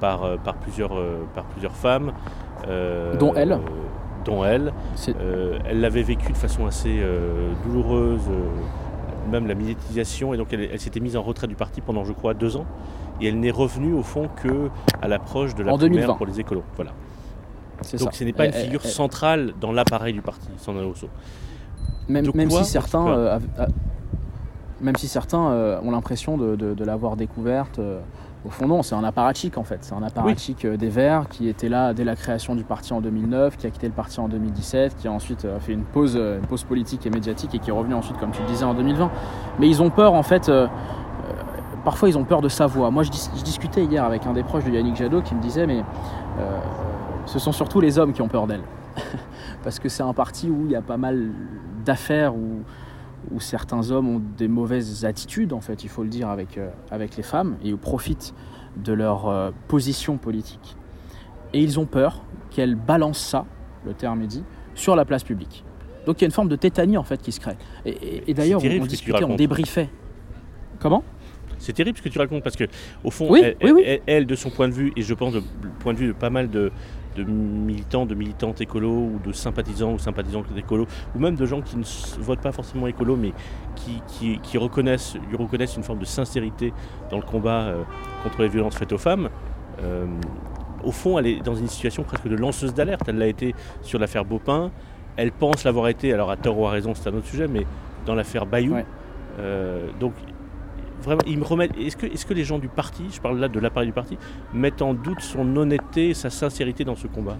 par, 0.00 0.38
par, 0.38 0.54
plusieurs, 0.54 0.94
par 1.34 1.44
plusieurs 1.44 1.76
femmes. 1.76 2.12
dont 3.18 3.34
elle 3.34 3.58
Dont 4.24 4.44
elle. 4.44 4.72
elle 5.68 5.80
l'avait 5.80 6.02
vécu 6.02 6.32
de 6.32 6.38
façon 6.38 6.66
assez 6.66 7.02
douloureuse, 7.64 8.30
même 9.30 9.46
la 9.46 9.54
médiatisation, 9.54 10.32
et 10.32 10.38
donc 10.38 10.54
elle, 10.54 10.70
elle 10.72 10.80
s'était 10.80 11.00
mise 11.00 11.18
en 11.18 11.22
retrait 11.22 11.48
du 11.48 11.54
parti 11.54 11.82
pendant, 11.82 12.04
je 12.04 12.12
crois, 12.12 12.32
deux 12.32 12.56
ans 12.56 12.66
et 13.24 13.28
elle 13.28 13.40
n'est 13.40 13.50
revenue 13.50 13.92
au 13.94 14.02
fond 14.02 14.28
que 14.42 14.68
à 15.00 15.08
l'approche 15.08 15.54
de 15.54 15.62
la 15.62 15.76
primaire 15.76 16.16
pour 16.16 16.26
les 16.26 16.40
écolos. 16.40 16.64
Voilà. 16.76 16.92
Donc 17.98 18.14
ce 18.14 18.24
n'est 18.24 18.32
pas 18.32 18.46
une 18.46 18.52
figure 18.52 18.84
centrale 18.84 19.54
dans 19.60 19.72
l'appareil 19.72 20.12
du 20.12 20.22
parti, 20.22 20.48
Sandrine 20.58 20.86
Rousseau. 20.86 21.08
Même, 22.08 22.30
même, 22.34 22.50
si 22.50 22.64
certains, 22.64 23.08
euh, 23.08 23.38
même 24.80 24.96
si 24.96 25.08
certains 25.08 25.48
euh, 25.48 25.80
ont 25.82 25.90
l'impression 25.90 26.36
de, 26.36 26.84
l'avoir 26.84 27.16
découverte, 27.16 27.78
euh, 27.78 28.00
au 28.46 28.50
fond 28.50 28.68
non, 28.68 28.82
c'est 28.82 28.94
un 28.94 29.04
apparatchik 29.04 29.56
en 29.56 29.64
fait. 29.64 29.78
C'est 29.80 29.94
un 29.94 30.02
apparatchik 30.02 30.66
des 30.66 30.88
Verts 30.88 31.28
qui 31.30 31.48
était 31.48 31.70
là 31.70 31.94
dès 31.94 32.04
la 32.04 32.14
création 32.14 32.54
du 32.54 32.62
parti 32.62 32.92
en 32.92 33.00
2009, 33.00 33.56
qui 33.56 33.66
a 33.66 33.70
quitté 33.70 33.86
le 33.86 33.94
parti 33.94 34.20
en 34.20 34.28
2017, 34.28 34.96
qui 34.96 35.08
a 35.08 35.12
ensuite 35.12 35.46
fait 35.60 35.72
une 35.72 35.84
pause, 35.84 36.16
une 36.16 36.46
pause 36.46 36.64
politique 36.64 37.06
et 37.06 37.10
médiatique 37.10 37.54
et 37.54 37.58
qui 37.58 37.70
est 37.70 37.72
revenu 37.72 37.94
ensuite, 37.94 38.18
comme 38.18 38.32
tu 38.32 38.42
le 38.42 38.48
disais, 38.48 38.64
en 38.64 38.74
2020. 38.74 39.10
Mais 39.58 39.68
ils 39.68 39.82
ont 39.82 39.90
peur 39.90 40.12
en 40.12 40.22
fait 40.22 40.50
parfois 41.84 42.08
ils 42.08 42.18
ont 42.18 42.24
peur 42.24 42.40
de 42.40 42.48
sa 42.48 42.66
voix. 42.66 42.90
Moi 42.90 43.02
je, 43.02 43.10
discutais 43.42 43.84
hier 43.84 44.04
avec 44.04 44.26
un 44.26 44.32
des 44.32 44.42
proches 44.42 44.64
de 44.64 44.70
Yannick 44.70 44.96
Jadot 44.96 45.22
qui 45.22 45.34
me 45.34 45.42
disait 45.42 45.66
mais 45.66 45.84
euh, 46.38 46.58
ce 47.26 47.38
sont 47.38 47.52
surtout 47.52 47.80
les 47.80 47.98
hommes 47.98 48.12
qui 48.12 48.22
ont 48.22 48.28
peur 48.28 48.46
d'elle. 48.46 48.62
Parce 49.62 49.78
que 49.78 49.88
c'est 49.88 50.02
un 50.02 50.12
parti 50.12 50.50
où 50.50 50.64
il 50.66 50.72
y 50.72 50.76
a 50.76 50.82
pas 50.82 50.96
mal 50.96 51.30
d'affaires, 51.84 52.34
où, 52.34 52.62
où, 53.32 53.40
certains 53.40 53.90
hommes 53.90 54.08
ont 54.08 54.22
des 54.36 54.48
mauvaises 54.48 55.04
attitudes 55.04 55.52
en 55.52 55.60
fait, 55.60 55.84
il 55.84 55.88
faut 55.88 56.02
le 56.02 56.08
dire, 56.08 56.28
avec, 56.28 56.58
euh, 56.58 56.70
avec 56.90 57.16
les 57.16 57.22
femmes, 57.22 57.56
et 57.64 57.72
où 57.72 57.76
profitent 57.76 58.34
de 58.76 58.92
leur 58.92 59.28
euh, 59.28 59.50
position 59.68 60.16
politique. 60.16 60.76
Et 61.52 61.60
ils 61.60 61.78
ont 61.78 61.86
peur 61.86 62.22
qu'elle 62.50 62.74
balance 62.74 63.18
ça, 63.18 63.44
le 63.84 63.94
terme 63.94 64.22
est 64.22 64.26
dit, 64.26 64.44
sur 64.74 64.96
la 64.96 65.04
place 65.04 65.22
publique. 65.22 65.64
Donc 66.06 66.20
il 66.20 66.22
y 66.22 66.24
a 66.24 66.26
une 66.26 66.32
forme 66.32 66.48
de 66.48 66.56
tétanie 66.56 66.98
en 66.98 67.04
fait 67.04 67.20
qui 67.22 67.32
se 67.32 67.40
crée. 67.40 67.56
Et, 67.86 68.34
d'ailleurs 68.34 68.60
on, 68.62 68.86
discutait, 68.86 69.24
on 69.24 69.36
débriefait. 69.36 69.88
Comment? 70.78 71.02
C'est 71.64 71.72
terrible 71.72 71.96
ce 71.98 72.02
que 72.02 72.08
tu 72.08 72.18
racontes 72.18 72.42
parce 72.42 72.56
que, 72.56 72.64
au 73.02 73.10
fond, 73.10 73.34
elle, 74.06 74.26
de 74.26 74.34
son 74.34 74.50
point 74.50 74.68
de 74.68 74.74
vue, 74.74 74.92
et 74.96 75.02
je 75.02 75.14
pense 75.14 75.34
du 75.34 75.40
point 75.80 75.94
de 75.94 75.98
vue 75.98 76.08
de 76.08 76.12
pas 76.12 76.30
mal 76.30 76.50
de, 76.50 76.70
militants, 77.16 78.06
de 78.06 78.14
militantes 78.14 78.60
écolos 78.60 79.10
ou 79.14 79.20
de 79.24 79.32
sympathisants 79.32 79.92
ou 79.94 79.98
sympathisantes 79.98 80.46
écolos, 80.56 80.86
ou 81.14 81.18
même 81.18 81.36
de 81.36 81.46
gens 81.46 81.62
qui 81.62 81.76
ne 81.76 81.84
votent 82.20 82.40
pas 82.42 82.52
forcément 82.52 82.86
écolo, 82.86 83.16
mais 83.16 83.32
qui, 83.76 84.38
qui, 84.42 84.58
reconnaissent, 84.58 85.16
lui 85.28 85.36
reconnaissent 85.36 85.76
une 85.76 85.82
forme 85.82 86.00
de 86.00 86.04
sincérité 86.04 86.72
dans 87.10 87.16
le 87.16 87.22
combat 87.22 87.62
euh, 87.62 87.82
contre 88.22 88.42
les 88.42 88.48
violences 88.48 88.76
faites 88.76 88.92
aux 88.92 88.98
femmes. 88.98 89.30
Euh, 89.82 90.06
au 90.84 90.92
fond, 90.92 91.18
elle 91.18 91.26
est 91.26 91.40
dans 91.40 91.54
une 91.54 91.68
situation 91.68 92.02
presque 92.02 92.28
de 92.28 92.36
lanceuse 92.36 92.74
d'alerte. 92.74 93.02
Elle 93.08 93.16
l'a 93.16 93.26
été 93.26 93.54
sur 93.82 93.98
l'affaire 93.98 94.24
Baupin. 94.24 94.70
Elle 95.16 95.32
pense 95.32 95.64
l'avoir 95.64 95.88
été, 95.88 96.12
alors 96.12 96.30
à 96.30 96.36
tort 96.36 96.58
ou 96.58 96.66
à 96.66 96.70
raison, 96.70 96.94
c'est 96.94 97.08
un 97.08 97.14
autre 97.14 97.26
sujet, 97.26 97.48
mais 97.48 97.64
dans 98.04 98.14
l'affaire 98.14 98.44
Bayou. 98.44 98.76
Euh, 99.38 99.88
donc 99.98 100.12
vraiment, 101.04 101.22
ils 101.26 101.38
me 101.38 101.44
remettent. 101.44 101.76
Est-ce 101.78 101.96
que, 101.96 102.06
est-ce 102.06 102.26
que 102.26 102.34
les 102.34 102.44
gens 102.44 102.58
du 102.58 102.68
parti, 102.68 103.04
je 103.12 103.20
parle 103.20 103.38
là 103.38 103.48
de 103.48 103.60
l'appareil 103.60 103.88
du 103.88 103.92
parti, 103.92 104.18
mettent 104.52 104.82
en 104.82 104.94
doute 104.94 105.20
son 105.20 105.56
honnêteté 105.56 106.10
et 106.10 106.14
sa 106.14 106.30
sincérité 106.30 106.84
dans 106.84 106.96
ce 106.96 107.06
combat? 107.06 107.36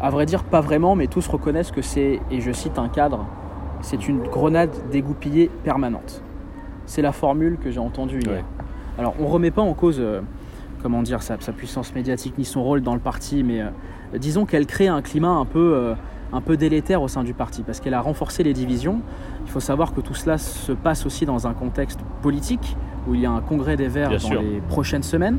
À 0.00 0.10
vrai 0.10 0.26
dire, 0.26 0.44
pas 0.44 0.60
vraiment, 0.60 0.94
mais 0.94 1.08
tous 1.08 1.26
reconnaissent 1.26 1.72
que 1.72 1.82
c'est, 1.82 2.20
et 2.30 2.40
je 2.40 2.52
cite 2.52 2.78
un 2.78 2.88
cadre, 2.88 3.26
c'est 3.80 4.08
une 4.08 4.20
grenade 4.22 4.70
dégoupillée 4.92 5.50
permanente. 5.64 6.22
C'est 6.86 7.02
la 7.02 7.12
formule 7.12 7.58
que 7.58 7.70
j'ai 7.70 7.80
entendue 7.80 8.20
hier. 8.20 8.32
Ouais. 8.32 8.44
Alors, 8.98 9.14
on 9.20 9.26
remet 9.26 9.50
pas 9.50 9.62
en 9.62 9.74
cause, 9.74 9.98
euh, 9.98 10.20
comment 10.82 11.02
dire, 11.02 11.22
sa, 11.22 11.38
sa 11.40 11.52
puissance 11.52 11.94
médiatique 11.94 12.38
ni 12.38 12.44
son 12.44 12.62
rôle 12.62 12.80
dans 12.80 12.94
le 12.94 13.00
parti, 13.00 13.42
mais 13.42 13.60
euh, 13.60 13.68
disons 14.16 14.46
qu'elle 14.46 14.66
crée 14.66 14.88
un 14.88 15.02
climat 15.02 15.30
un 15.30 15.44
peu, 15.44 15.74
euh, 15.74 15.94
un 16.32 16.40
peu 16.40 16.56
délétère 16.56 17.00
au 17.02 17.08
sein 17.08 17.24
du 17.24 17.32
parti, 17.34 17.62
parce 17.62 17.80
qu'elle 17.80 17.94
a 17.94 18.00
renforcé 18.00 18.42
les 18.42 18.52
divisions. 18.52 19.00
Il 19.46 19.50
faut 19.50 19.60
savoir 19.60 19.94
que 19.94 20.00
tout 20.00 20.14
cela 20.14 20.36
se 20.38 20.72
passe 20.72 21.06
aussi 21.06 21.24
dans 21.26 21.46
un 21.46 21.54
contexte 21.54 22.00
politique, 22.22 22.76
où 23.08 23.14
il 23.14 23.20
y 23.22 23.26
a 23.26 23.30
un 23.30 23.40
congrès 23.40 23.76
des 23.76 23.88
Verts 23.88 24.10
Bien 24.10 24.18
dans 24.18 24.24
sûr. 24.28 24.42
les 24.42 24.60
prochaines 24.68 25.02
semaines, 25.02 25.38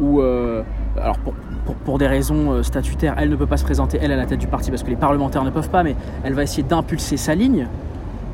où, 0.00 0.20
euh, 0.20 0.62
alors 1.00 1.18
pour, 1.18 1.34
pour- 1.64 1.74
pour 1.76 1.98
des 1.98 2.06
raisons 2.06 2.52
euh, 2.52 2.62
statutaires, 2.62 3.14
elle 3.18 3.28
ne 3.30 3.36
peut 3.36 3.46
pas 3.46 3.56
se 3.56 3.64
présenter, 3.64 3.98
elle, 4.00 4.12
à 4.12 4.16
la 4.16 4.26
tête 4.26 4.38
du 4.40 4.46
parti, 4.46 4.70
parce 4.70 4.82
que 4.82 4.90
les 4.90 4.96
parlementaires 4.96 5.44
ne 5.44 5.50
peuvent 5.50 5.70
pas, 5.70 5.82
mais 5.82 5.96
elle 6.22 6.34
va 6.34 6.42
essayer 6.44 6.62
d'impulser 6.62 7.16
sa 7.16 7.34
ligne. 7.34 7.66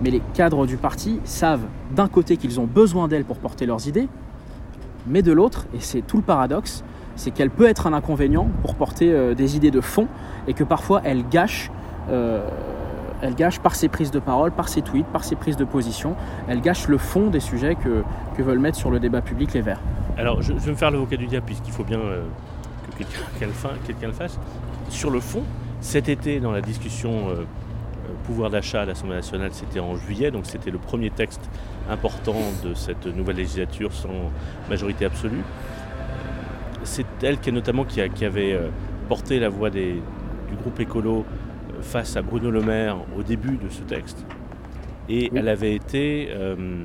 Mais 0.03 0.11
les 0.11 0.23
cadres 0.35 0.67
du 0.67 0.77
parti 0.79 1.21
savent 1.25 1.65
d'un 1.95 2.09
côté 2.09 2.37
qu'ils 2.39 2.59
ont 2.61 2.65
besoin 2.67 3.07
d'elle 3.09 3.25
pour 3.25 3.37
porter 3.39 3.67
leurs 3.67 3.87
idées, 3.87 4.09
mais 5.07 5.23
de 5.23 5.33
l'autre, 5.33 5.67
et 5.75 5.81
c'est 5.81 6.01
tout 6.03 6.17
le 6.17 6.23
paradoxe, 6.23 6.83
c'est 7.21 7.33
qu'elle 7.33 7.50
peut 7.50 7.69
être 7.69 7.87
un 7.87 7.93
inconvénient 7.93 8.49
pour 8.62 8.75
porter 8.75 9.12
euh, 9.12 9.35
des 9.35 9.55
idées 9.55 9.71
de 9.71 9.83
fond 9.83 10.09
et 10.49 10.55
que 10.55 10.65
parfois 10.65 11.03
elle 11.05 11.29
gâche, 11.29 11.71
euh, 12.09 12.49
elle 13.21 13.35
gâche 13.35 13.59
par 13.61 13.75
ses 13.75 13.89
prises 13.89 14.11
de 14.11 14.19
parole, 14.19 14.53
par 14.53 14.71
ses 14.71 14.81
tweets, 14.81 15.07
par 15.07 15.23
ses 15.23 15.37
prises 15.37 15.59
de 15.59 15.67
position, 15.67 16.17
elle 16.49 16.62
gâche 16.62 16.89
le 16.89 16.97
fond 16.97 17.29
des 17.29 17.41
sujets 17.41 17.75
que, 17.75 18.03
veulent 18.43 18.59
mettre 18.59 18.79
sur 18.79 18.91
le 18.91 18.99
débat 18.99 19.21
public 19.21 19.53
les 19.53 19.61
Verts. 19.61 19.83
Alors, 20.17 20.41
je, 20.41 20.55
vais 20.55 20.71
me 20.71 20.77
faire 20.77 20.91
l'avocat 20.91 21.19
du 21.19 21.27
diable, 21.27 21.45
puisqu'il 21.45 21.73
faut 21.73 21.85
bien 21.85 21.99
euh, 21.99 22.23
que 22.99 23.05
quelqu'un 23.39 24.07
le 24.07 24.12
fasse. 24.15 24.39
Sur 24.89 25.11
le 25.11 25.21
fond, 25.21 25.43
cet 25.83 26.09
été, 26.09 26.41
dans 26.41 26.53
la 26.53 26.62
discussion 26.62 27.27
pouvoir 28.25 28.49
d'achat 28.49 28.83
à 28.83 28.85
l'Assemblée 28.87 29.17
nationale, 29.17 29.50
c'était 29.53 29.81
en 29.81 29.97
juillet, 29.97 30.31
donc 30.31 30.47
c'était 30.47 30.71
le 30.71 30.79
premier 30.79 31.11
texte 31.11 31.50
important 31.91 32.37
de 32.65 32.73
cette 32.75 33.07
nouvelle 33.07 33.37
législature 33.37 33.93
sans 33.93 34.31
majorité 34.71 35.05
absolue. 35.05 35.43
C'est 36.85 37.07
elle 37.23 37.39
qui, 37.39 37.53
notamment 37.53 37.85
qui, 37.85 38.01
a- 38.01 38.09
qui 38.09 38.25
avait 38.25 38.53
euh, 38.53 38.69
porté 39.09 39.39
la 39.39 39.49
voix 39.49 39.71
des- 39.71 40.01
du 40.49 40.57
groupe 40.61 40.81
écolo 40.81 41.25
euh, 41.77 41.83
face 41.83 42.17
à 42.17 42.23
Bruno 42.23 42.51
Le 42.51 42.63
Maire 42.63 42.97
au 43.19 43.23
début 43.23 43.57
de 43.57 43.69
ce 43.69 43.83
texte. 43.83 44.25
Et 45.09 45.29
Oui. 45.33 45.39
elle 45.39 45.49
avait 45.49 45.75
été 45.75 46.29
euh, 46.31 46.85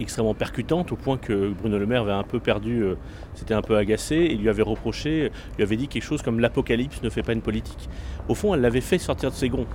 extrêmement 0.00 0.34
percutante 0.34 0.92
au 0.92 0.96
point 0.96 1.16
que 1.16 1.50
Bruno 1.50 1.78
Le 1.78 1.86
Maire 1.86 2.02
avait 2.02 2.12
un 2.12 2.22
peu 2.22 2.38
perdu, 2.40 2.82
euh, 2.82 2.94
s'était 3.34 3.54
un 3.54 3.62
peu 3.62 3.76
agacé 3.76 4.16
et 4.16 4.34
lui 4.34 4.48
avait 4.48 4.62
reproché, 4.62 5.30
lui 5.56 5.64
avait 5.64 5.76
dit 5.76 5.88
quelque 5.88 6.02
chose 6.04 6.22
comme 6.22 6.40
l'apocalypse 6.40 7.02
ne 7.02 7.10
fait 7.10 7.22
pas 7.22 7.32
une 7.32 7.42
politique. 7.42 7.88
Au 8.28 8.34
fond, 8.34 8.54
elle 8.54 8.60
l'avait 8.60 8.80
fait 8.80 8.98
sortir 8.98 9.30
de 9.30 9.34
ses 9.34 9.48
gonds. 9.48 9.66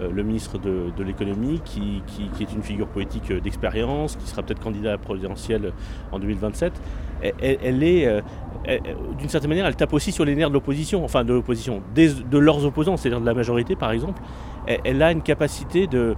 Euh, 0.00 0.08
le 0.14 0.22
ministre 0.22 0.58
de, 0.58 0.92
de 0.96 1.02
l'économie, 1.02 1.60
qui, 1.64 2.02
qui- 2.06 2.28
qui 2.28 2.42
est 2.44 2.52
une 2.52 2.62
figure 2.62 2.86
politique 2.86 3.32
euh, 3.32 3.40
d'expérience, 3.40 4.14
qui 4.14 4.28
sera 4.28 4.42
peut-être 4.44 4.60
candidat 4.60 4.90
à 4.90 4.92
la 4.92 4.98
présidentielle 4.98 5.72
en 6.12 6.20
2027, 6.20 6.72
elle, 7.40 7.82
est, 7.82 8.06
euh, 8.06 8.20
d'une 9.18 9.28
certaine 9.28 9.48
manière, 9.50 9.66
elle 9.66 9.74
tape 9.74 9.92
aussi 9.92 10.12
sur 10.12 10.24
les 10.24 10.36
nerfs 10.36 10.50
de 10.50 10.54
l'opposition, 10.54 11.04
enfin 11.04 11.24
de 11.24 11.32
l'opposition, 11.34 11.82
de 11.96 12.38
leurs 12.38 12.64
opposants, 12.64 12.96
c'est-à-dire 12.96 13.20
de 13.20 13.26
la 13.26 13.34
majorité 13.34 13.74
par 13.74 13.90
exemple. 13.90 14.22
Elle, 14.68 14.78
elle 14.84 15.02
a 15.02 15.10
une 15.10 15.22
capacité 15.22 15.88
de, 15.88 16.14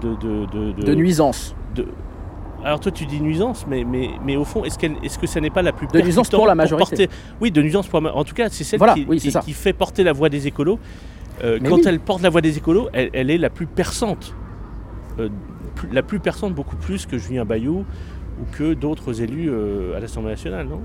de, 0.00 0.14
de, 0.14 0.72
de- 0.72 0.82
De 0.82 0.94
nuisance. 0.94 1.54
Alors 2.64 2.80
toi 2.80 2.90
tu 2.90 3.04
dis 3.04 3.20
nuisance, 3.20 3.66
mais, 3.68 3.84
mais, 3.84 4.08
mais 4.24 4.36
au 4.36 4.44
fond, 4.44 4.64
est-ce, 4.64 4.78
qu'elle, 4.78 4.94
est-ce 5.02 5.18
que 5.18 5.26
ça 5.26 5.38
n'est 5.40 5.50
pas 5.50 5.60
la 5.60 5.72
plus 5.72 5.86
De 5.88 6.00
nuisance 6.00 6.30
pour 6.30 6.46
la 6.46 6.54
majorité. 6.54 7.06
porter- 7.08 7.10
Oui, 7.42 7.50
de 7.50 7.60
nuisance 7.60 7.86
pour 7.86 8.00
En 8.16 8.24
tout 8.24 8.32
cas, 8.34 8.48
c'est 8.48 8.64
celle 8.64 8.78
Voilà, 8.78 8.94
qui, 8.94 9.04
oui, 9.06 9.18
qui 9.18 9.52
fait 9.52 9.74
porter 9.74 10.02
la 10.04 10.14
voix 10.14 10.30
des 10.30 10.46
écolos. 10.46 10.78
Euh, 11.42 11.58
quand 11.64 11.76
oui. 11.76 11.82
elle 11.86 12.00
porte 12.00 12.22
la 12.22 12.30
voix 12.30 12.40
des 12.40 12.56
écolos, 12.56 12.88
elle, 12.92 13.10
elle 13.12 13.30
est 13.30 13.38
la 13.38 13.50
plus 13.50 13.66
perçante. 13.66 14.34
Euh, 15.18 15.28
plus- 15.74 15.88
la 15.90 16.02
plus 16.02 16.20
perçante, 16.20 16.54
beaucoup 16.54 16.76
plus 16.76 17.06
que 17.06 17.18
Julien 17.18 17.44
Bayou 17.44 17.84
ou 18.40 18.44
que 18.56 18.74
d'autres 18.74 19.20
élus 19.20 19.48
euh, 19.50 19.96
à 19.96 20.00
l'Assemblée 20.00 20.30
nationale, 20.30 20.66
non? 20.68 20.80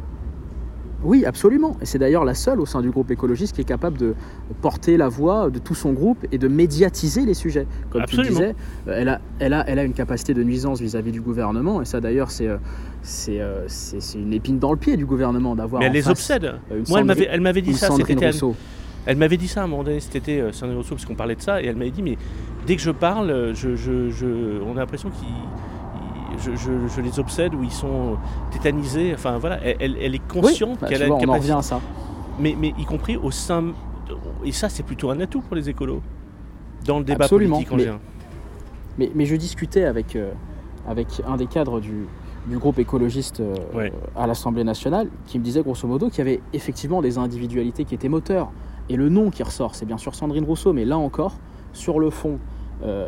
Oui, 1.01 1.23
absolument. 1.23 1.77
Et 1.81 1.85
c'est 1.85 1.97
d'ailleurs 1.97 2.25
la 2.25 2.33
seule 2.33 2.59
au 2.59 2.65
sein 2.65 2.81
du 2.81 2.89
groupe 2.89 3.09
écologiste 3.09 3.55
qui 3.55 3.61
est 3.61 3.65
capable 3.65 3.97
de 3.97 4.15
porter 4.61 4.97
la 4.97 5.07
voix 5.07 5.49
de 5.49 5.57
tout 5.57 5.73
son 5.75 5.93
groupe 5.93 6.25
et 6.33 6.37
de 6.37 6.49
médiatiser 6.49 7.25
les 7.25 7.33
sujets. 7.33 7.67
Comme 7.89 8.03
tu 8.05 8.17
le 8.17 8.21
Absolument. 8.23 8.39
disais, 8.39 8.55
euh, 8.89 8.95
elle 8.97 9.07
a, 9.07 9.21
elle, 9.39 9.53
a, 9.53 9.63
elle 9.69 9.79
a 9.79 9.83
une 9.83 9.93
capacité 9.93 10.33
de 10.33 10.43
nuisance 10.43 10.81
vis-à-vis 10.81 11.13
du 11.13 11.21
gouvernement. 11.21 11.81
Et 11.81 11.85
ça, 11.85 12.01
d'ailleurs, 12.01 12.31
c'est, 12.31 12.49
une 14.15 14.33
épine 14.33 14.59
dans 14.59 14.71
le 14.71 14.77
pied 14.77 14.97
du 14.97 15.05
gouvernement 15.05 15.55
d'avoir. 15.55 15.79
Mais 15.79 15.85
elle 15.85 15.93
les 15.93 16.09
obsède. 16.09 16.55
Moi, 16.89 16.99
elle 16.99 17.41
m'avait, 17.41 17.61
dit 17.61 17.73
ça 17.75 17.95
été. 17.97 18.31
Elle, 19.09 19.17
m'avait 19.17 19.37
dit 19.37 19.47
ça 19.47 19.61
à 19.61 19.63
un 19.63 19.67
moment 19.67 19.83
donné 19.83 19.99
cet 19.99 20.15
été, 20.15 20.39
euh, 20.39 20.51
Rousseau, 20.75 20.95
parce 20.95 21.05
qu'on 21.05 21.15
parlait 21.15 21.35
de 21.35 21.41
ça, 21.41 21.61
et 21.61 21.65
elle 21.65 21.75
m'avait 21.75 21.91
dit, 21.91 22.03
mais 22.03 22.17
dès 22.67 22.75
que 22.75 22.81
je 22.81 22.91
parle, 22.91 23.29
euh, 23.31 23.53
je, 23.55 23.75
je- 23.75 24.09
je- 24.11 24.61
on 24.61 24.75
a 24.77 24.79
l'impression 24.79 25.09
qu'ils... 25.09 25.27
ils- 25.27 26.39
Je, 26.39 26.51
je- 26.55 26.87
je 26.95 27.01
les 27.01 27.19
obsède 27.19 27.53
ou 27.55 27.63
ils 27.63 27.71
sont 27.71 28.17
tétanisés. 28.51 29.11
Enfin 29.13 29.37
voilà, 29.39 29.59
elle, 29.61 29.97
est 29.97 30.09
Oui, 30.09 30.21
consciente 30.27 30.79
bah, 30.79 30.87
qu'elle 30.87 31.01
a 31.03 31.07
une 31.07 31.11
on 31.13 31.15
en 31.15 31.19
capacité 31.19 31.51
revient 31.53 31.59
à 31.59 31.61
ça. 31.63 31.81
mais, 32.39 32.55
mais 32.57 32.73
y 32.77 32.85
compris 32.85 33.17
au 33.17 33.29
sein. 33.31 33.61
de- 33.63 33.73
Et 34.45 34.51
ça, 34.53 34.69
c'est 34.69 34.83
plutôt 34.83 35.09
un 35.09 35.19
atout 35.19 35.41
pour 35.41 35.55
les 35.57 35.67
écolos. 35.69 36.01
Dans 36.85 36.99
le 36.99 37.03
débat 37.03 37.25
Absolument, 37.25 37.55
politique 37.57 37.73
en 37.73 37.75
mais- 37.75 37.81
général. 37.81 38.01
Mais, 38.97 39.11
mais 39.15 39.25
je 39.25 39.35
discutais 39.35 39.83
avec, 39.85 40.15
euh, 40.15 40.31
avec 40.87 41.07
un 41.27 41.35
des 41.35 41.47
cadres 41.47 41.79
du, 41.81 42.05
du 42.47 42.57
groupe 42.57 42.79
écologiste 42.79 43.41
euh, 43.41 43.55
Ouais. 43.73 43.91
à 44.15 44.25
l'Assemblée 44.27 44.63
nationale 44.63 45.09
qui 45.27 45.39
me 45.39 45.43
disait 45.43 45.61
grosso 45.61 45.87
modo 45.87 46.09
qu'il 46.09 46.19
y 46.19 46.21
avait 46.21 46.39
effectivement 46.53 47.01
des 47.01 47.17
individualités 47.17 47.83
qui 47.85 47.95
étaient 47.95 48.07
moteurs. 48.09 48.49
Et 48.89 48.95
le 48.95 49.09
nom 49.09 49.29
qui 49.29 49.43
ressort, 49.43 49.75
c'est 49.75 49.85
bien 49.85 49.97
sûr 49.97 50.15
Sandrine 50.15 50.43
Rousseau, 50.43 50.73
mais 50.73 50.83
là 50.83 50.97
encore, 50.97 51.37
sur 51.73 51.99
le 51.99 52.09
fond, 52.09 52.39
euh, 52.83 53.07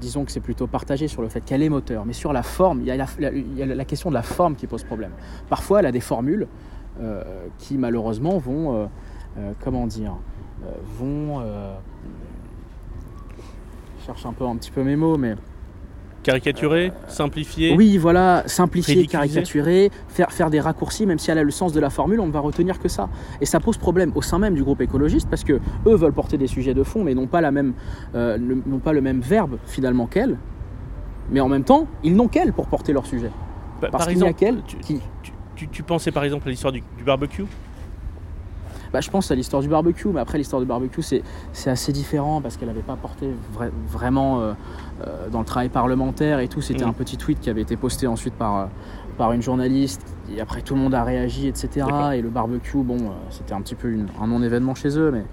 disons 0.00 0.24
que 0.24 0.32
c'est 0.32 0.40
plutôt 0.40 0.66
partagé 0.66 1.08
sur 1.08 1.22
le 1.22 1.28
fait 1.28 1.40
qu'elle 1.40 1.62
est 1.62 1.68
moteur. 1.68 2.04
Mais 2.04 2.12
sur 2.12 2.32
la 2.32 2.42
forme, 2.42 2.80
il 2.80 2.86
y, 2.86 2.90
a 2.90 2.96
la, 2.96 3.84
question 3.84 4.10
de 4.10 4.14
la 4.14 4.22
forme 4.22 4.56
qui 4.56 4.66
pose 4.66 4.84
problème. 4.84 5.12
Parfois, 5.48 5.80
elle 5.80 5.86
a 5.86 5.92
des 5.92 6.00
formules 6.00 6.46
euh, 7.00 7.22
qui 7.58 7.78
malheureusement 7.78 8.38
vont, 8.38 8.88
euh, 9.38 9.52
comment 9.62 9.86
dire, 9.86 10.14
vont... 10.98 11.40
je 13.98 14.06
cherche 14.06 14.26
un 14.26 14.32
peu 14.32 14.44
un 14.44 14.56
petit 14.56 14.70
peu 14.70 14.82
mes 14.82 14.96
mots, 14.96 15.16
mais 15.16 15.36
Caricaturé, 16.24 16.90
simplifié. 17.06 17.74
oui, 17.76 17.96
voilà, 17.98 18.42
simplifier, 18.46 19.06
caricaturer, 19.06 19.90
faire, 20.08 20.32
faire 20.32 20.50
des 20.50 20.58
raccourcis, 20.58 21.04
même 21.06 21.18
si 21.18 21.30
elle 21.30 21.38
a 21.38 21.42
le 21.42 21.50
sens 21.50 21.72
de 21.72 21.78
la 21.80 21.90
formule, 21.90 22.18
on 22.18 22.26
ne 22.26 22.32
va 22.32 22.40
retenir 22.40 22.80
que 22.80 22.88
ça. 22.88 23.08
Et 23.40 23.46
ça 23.46 23.60
pose 23.60 23.76
problème 23.76 24.10
au 24.14 24.22
sein 24.22 24.38
même 24.38 24.54
du 24.54 24.64
groupe 24.64 24.80
écologiste 24.80 25.28
parce 25.28 25.44
que 25.44 25.52
eux 25.86 25.94
veulent 25.94 26.12
porter 26.14 26.38
des 26.38 26.46
sujets 26.46 26.74
de 26.74 26.82
fond, 26.82 27.04
mais 27.04 27.14
n'ont 27.14 27.26
pas, 27.26 27.40
la 27.42 27.50
même, 27.52 27.74
euh, 28.14 28.36
le- 28.38 28.62
n'ont 28.66 28.78
pas 28.78 28.92
le 28.94 29.02
même 29.02 29.20
verbe 29.20 29.58
finalement 29.66 30.06
qu'elle. 30.06 30.38
Mais 31.30 31.40
en 31.40 31.48
même 31.48 31.64
temps, 31.64 31.86
ils 32.02 32.16
n'ont 32.16 32.28
qu'elle 32.28 32.52
pour 32.52 32.66
porter 32.68 32.92
leur 32.94 33.06
sujet. 33.06 33.30
Pa- 33.80 33.88
Parce 33.90 34.04
par 34.04 34.08
qu'il 34.08 34.16
n'y 34.18 34.24
a 34.24 34.30
exemple, 34.30 34.40
qu'elle 34.40 34.62
tu, 34.66 34.76
qui. 34.78 35.00
tu- 35.22 35.32
tu- 35.56 35.68
tu 35.68 35.82
pensais 35.82 36.10
par 36.10 36.24
exemple 36.24 36.48
à 36.48 36.50
l'histoire 36.50 36.72
du, 36.72 36.82
du 36.96 37.04
barbecue? 37.04 37.44
Bah, 38.94 39.00
je 39.00 39.10
pense 39.10 39.28
à 39.32 39.34
l'histoire 39.34 39.60
du 39.60 39.66
barbecue, 39.66 40.06
mais 40.06 40.20
après 40.20 40.38
l'histoire 40.38 40.60
du 40.62 40.68
barbecue, 40.68 41.02
c'est, 41.02 41.24
assez 41.66 41.90
différent 41.90 42.40
parce 42.40 42.56
qu'elle 42.56 42.68
n'avait 42.68 42.80
pas 42.80 42.94
porté 42.94 43.26
vra- 43.52 43.68
vraiment 43.88 44.38
euh, 44.40 44.52
euh, 45.04 45.28
dans 45.32 45.40
le 45.40 45.44
travail 45.44 45.68
parlementaire 45.68 46.38
et 46.38 46.46
tout. 46.46 46.60
C'était 46.60 46.84
Mm. 46.84 46.90
un 46.90 46.92
petit 46.92 47.16
tweet 47.16 47.40
qui 47.40 47.50
avait 47.50 47.62
été 47.62 47.74
posté 47.76 48.06
ensuite 48.06 48.34
par, 48.34 48.56
euh, 48.56 48.64
par 49.18 49.32
une 49.32 49.42
journaliste. 49.42 50.00
Et 50.32 50.40
après, 50.40 50.62
tout 50.62 50.74
le 50.76 50.80
monde 50.80 50.94
a 50.94 51.02
réagi, 51.02 51.48
etc. 51.48 51.88
Et 52.14 52.22
le 52.22 52.28
barbecue, 52.28 52.84
bon, 52.84 52.98
c'était 53.30 53.52
un 53.52 53.62
petit 53.62 53.74
peu 53.74 53.88
une- 53.90 54.06
un 54.22 54.28
non-événement 54.28 54.76
chez 54.76 54.96
eux, 54.96 55.10
mais. 55.10 55.24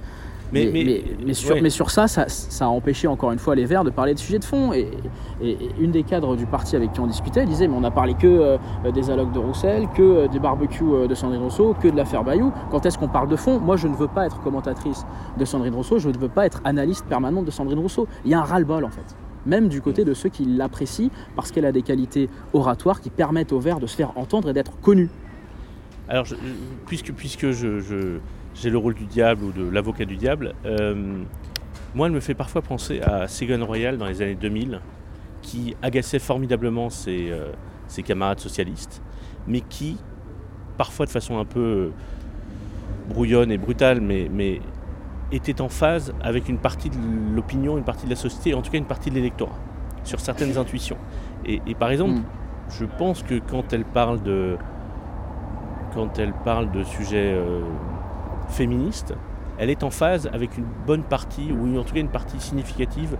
Mais- 0.54 0.70
Mais, 0.74 1.04
mais- 1.26 1.34
sur, 1.34 1.56
ouais. 1.56 1.62
mais 1.62 1.70
sur 1.70 1.90
ça, 1.92 2.08
ça, 2.08 2.26
ça 2.28 2.66
a 2.66 2.68
empêché 2.68 3.08
encore 3.08 3.32
une 3.32 3.40
fois 3.40 3.56
les 3.56 3.66
Verts 3.66 3.84
de 3.86 3.90
parler 3.90 4.14
de 4.14 4.20
sujets 4.20 4.40
de 4.40 4.44
fond. 4.46 4.74
Et, 4.74 4.88
et- 5.42 5.52
et 5.52 5.70
une 5.80 5.92
des 5.92 6.04
cadres 6.04 6.36
du 6.36 6.46
parti 6.46 6.76
avec 6.76 6.92
qui 6.92 7.00
on 7.00 7.08
discutait 7.08 7.42
elle 7.42 7.48
disait 7.48 7.68
Mais 7.68 7.76
on 7.78 7.84
a 7.86 7.92
parlé 7.92 8.14
que 8.16 8.28
euh, 8.28 8.58
des 8.94 9.10
allocs 9.10 9.32
de 9.32 9.40
Roussel, 9.40 9.88
que 9.96 10.02
euh, 10.02 10.28
des 10.28 10.40
barbecues 10.40 10.84
euh, 10.92 11.08
de 11.08 11.16
Sandrine 11.16 11.42
Rousseau, 11.42 11.74
que 11.82 11.88
de 11.88 11.96
l'affaire 11.96 12.24
Bayou. 12.24 12.52
Quand 12.70 12.86
est-ce 12.86 12.98
qu'on 12.98 13.08
parle 13.08 13.30
de 13.30 13.36
fond? 13.38 13.60
Moi, 13.60 13.78
je 13.78 13.88
ne 13.88 13.96
veux 13.96 14.08
pas 14.10 14.26
être 14.26 14.42
commentatrice 14.42 15.06
de 15.38 15.46
Sandrine 15.46 15.74
Rousseau, 15.74 16.00
je 16.00 16.10
ne 16.10 16.18
veux 16.18 16.28
pas 16.30 16.46
être 16.46 16.62
analyste 16.66 17.06
permanente 17.06 17.46
de 17.46 17.52
Sandrine 17.52 17.80
Rousseau. 17.80 18.08
Il 18.26 18.32
y 18.32 18.34
a 18.34 18.40
un 18.40 18.44
ras-le-bol 18.44 18.84
en 18.84 18.90
fait. 18.90 19.16
Même 19.46 19.70
du 19.70 19.82
côté 19.82 20.04
de 20.04 20.14
ceux 20.14 20.30
qui 20.30 20.46
l'apprécient 20.46 21.10
parce 21.36 21.52
qu'elle 21.52 21.66
a 21.66 21.72
des 21.72 21.82
qualités 21.82 22.30
oratoires 22.54 23.00
qui 23.02 23.10
permettent 23.10 23.54
aux 23.54 23.60
Verts 23.60 23.80
de 23.80 23.88
se 23.88 23.96
faire 23.96 24.12
entendre 24.18 24.50
et 24.50 24.54
d'être 24.54 24.80
connus. 24.82 25.10
Alors, 26.10 26.26
je- 26.26 26.36
puisque, 26.86 27.14
puisque 27.14 27.52
je, 27.52 27.80
je- 27.80 28.18
j'ai 28.62 28.70
le 28.70 28.78
rôle 28.78 28.94
du 28.94 29.06
diable 29.06 29.44
ou 29.44 29.52
de 29.52 29.68
l'avocat 29.70 30.06
du 30.06 30.16
diable, 30.18 30.54
euh, 30.66 31.24
moi, 31.96 32.08
elle 32.08 32.14
me 32.14 32.20
fait 32.20 32.36
parfois 32.36 32.62
penser 32.62 33.02
à 33.02 33.28
Ségolène 33.28 33.64
Royal 33.64 33.98
dans 33.98 34.06
les 34.06 34.22
années 34.22 34.36
2000, 34.36 34.80
qui 35.42 35.76
agaçait 35.82 36.20
formidablement 36.20 36.90
ses, 36.90 37.30
euh, 37.32 37.52
ses 37.88 38.04
camarades 38.04 38.40
socialistes, 38.40 39.02
mais 39.48 39.62
qui, 39.62 39.98
parfois 40.78 41.06
de 41.06 41.12
façon 41.12 41.40
un 41.40 41.46
peu 41.46 41.92
brouillonne 43.10 43.52
et 43.52 43.58
brutale, 43.58 44.00
mais, 44.00 44.30
mais 44.32 44.62
était 45.32 45.60
en 45.60 45.70
phase 45.70 46.14
avec 46.22 46.48
une 46.48 46.60
partie 46.60 46.90
de 46.90 46.98
l'opinion, 47.36 47.78
une 47.78 47.84
partie 47.84 48.06
de 48.06 48.12
la 48.12 48.16
société, 48.16 48.54
en 48.54 48.62
tout 48.62 48.72
cas 48.72 48.78
une 48.78 48.86
partie 48.86 49.10
de 49.10 49.16
l'électorat, 49.16 49.58
sur 50.04 50.20
certaines 50.20 50.58
intuitions. 50.58 50.98
Et, 51.46 51.62
et 51.66 51.76
par 51.76 51.90
exemple, 51.90 52.20
Mm. 52.20 52.24
je 52.70 52.86
pense 52.86 53.24
que 53.24 53.40
quand 53.40 53.74
elle 53.74 53.86
parle 53.86 54.22
de, 54.22 54.58
quand 55.94 56.20
elle 56.20 56.34
parle 56.46 56.72
de 56.72 56.84
sujets 56.84 57.34
euh, 57.34 57.62
féministes, 58.52 59.16
elle 59.58 59.70
est 59.70 59.84
en 59.84 59.90
phase 59.90 60.30
avec 60.34 60.58
une 60.58 60.66
bonne 60.86 61.04
partie, 61.04 61.52
ou 61.52 61.78
en 61.78 61.84
tout 61.84 61.94
cas 61.94 62.00
une 62.00 62.10
partie 62.10 62.40
significative 62.40 63.18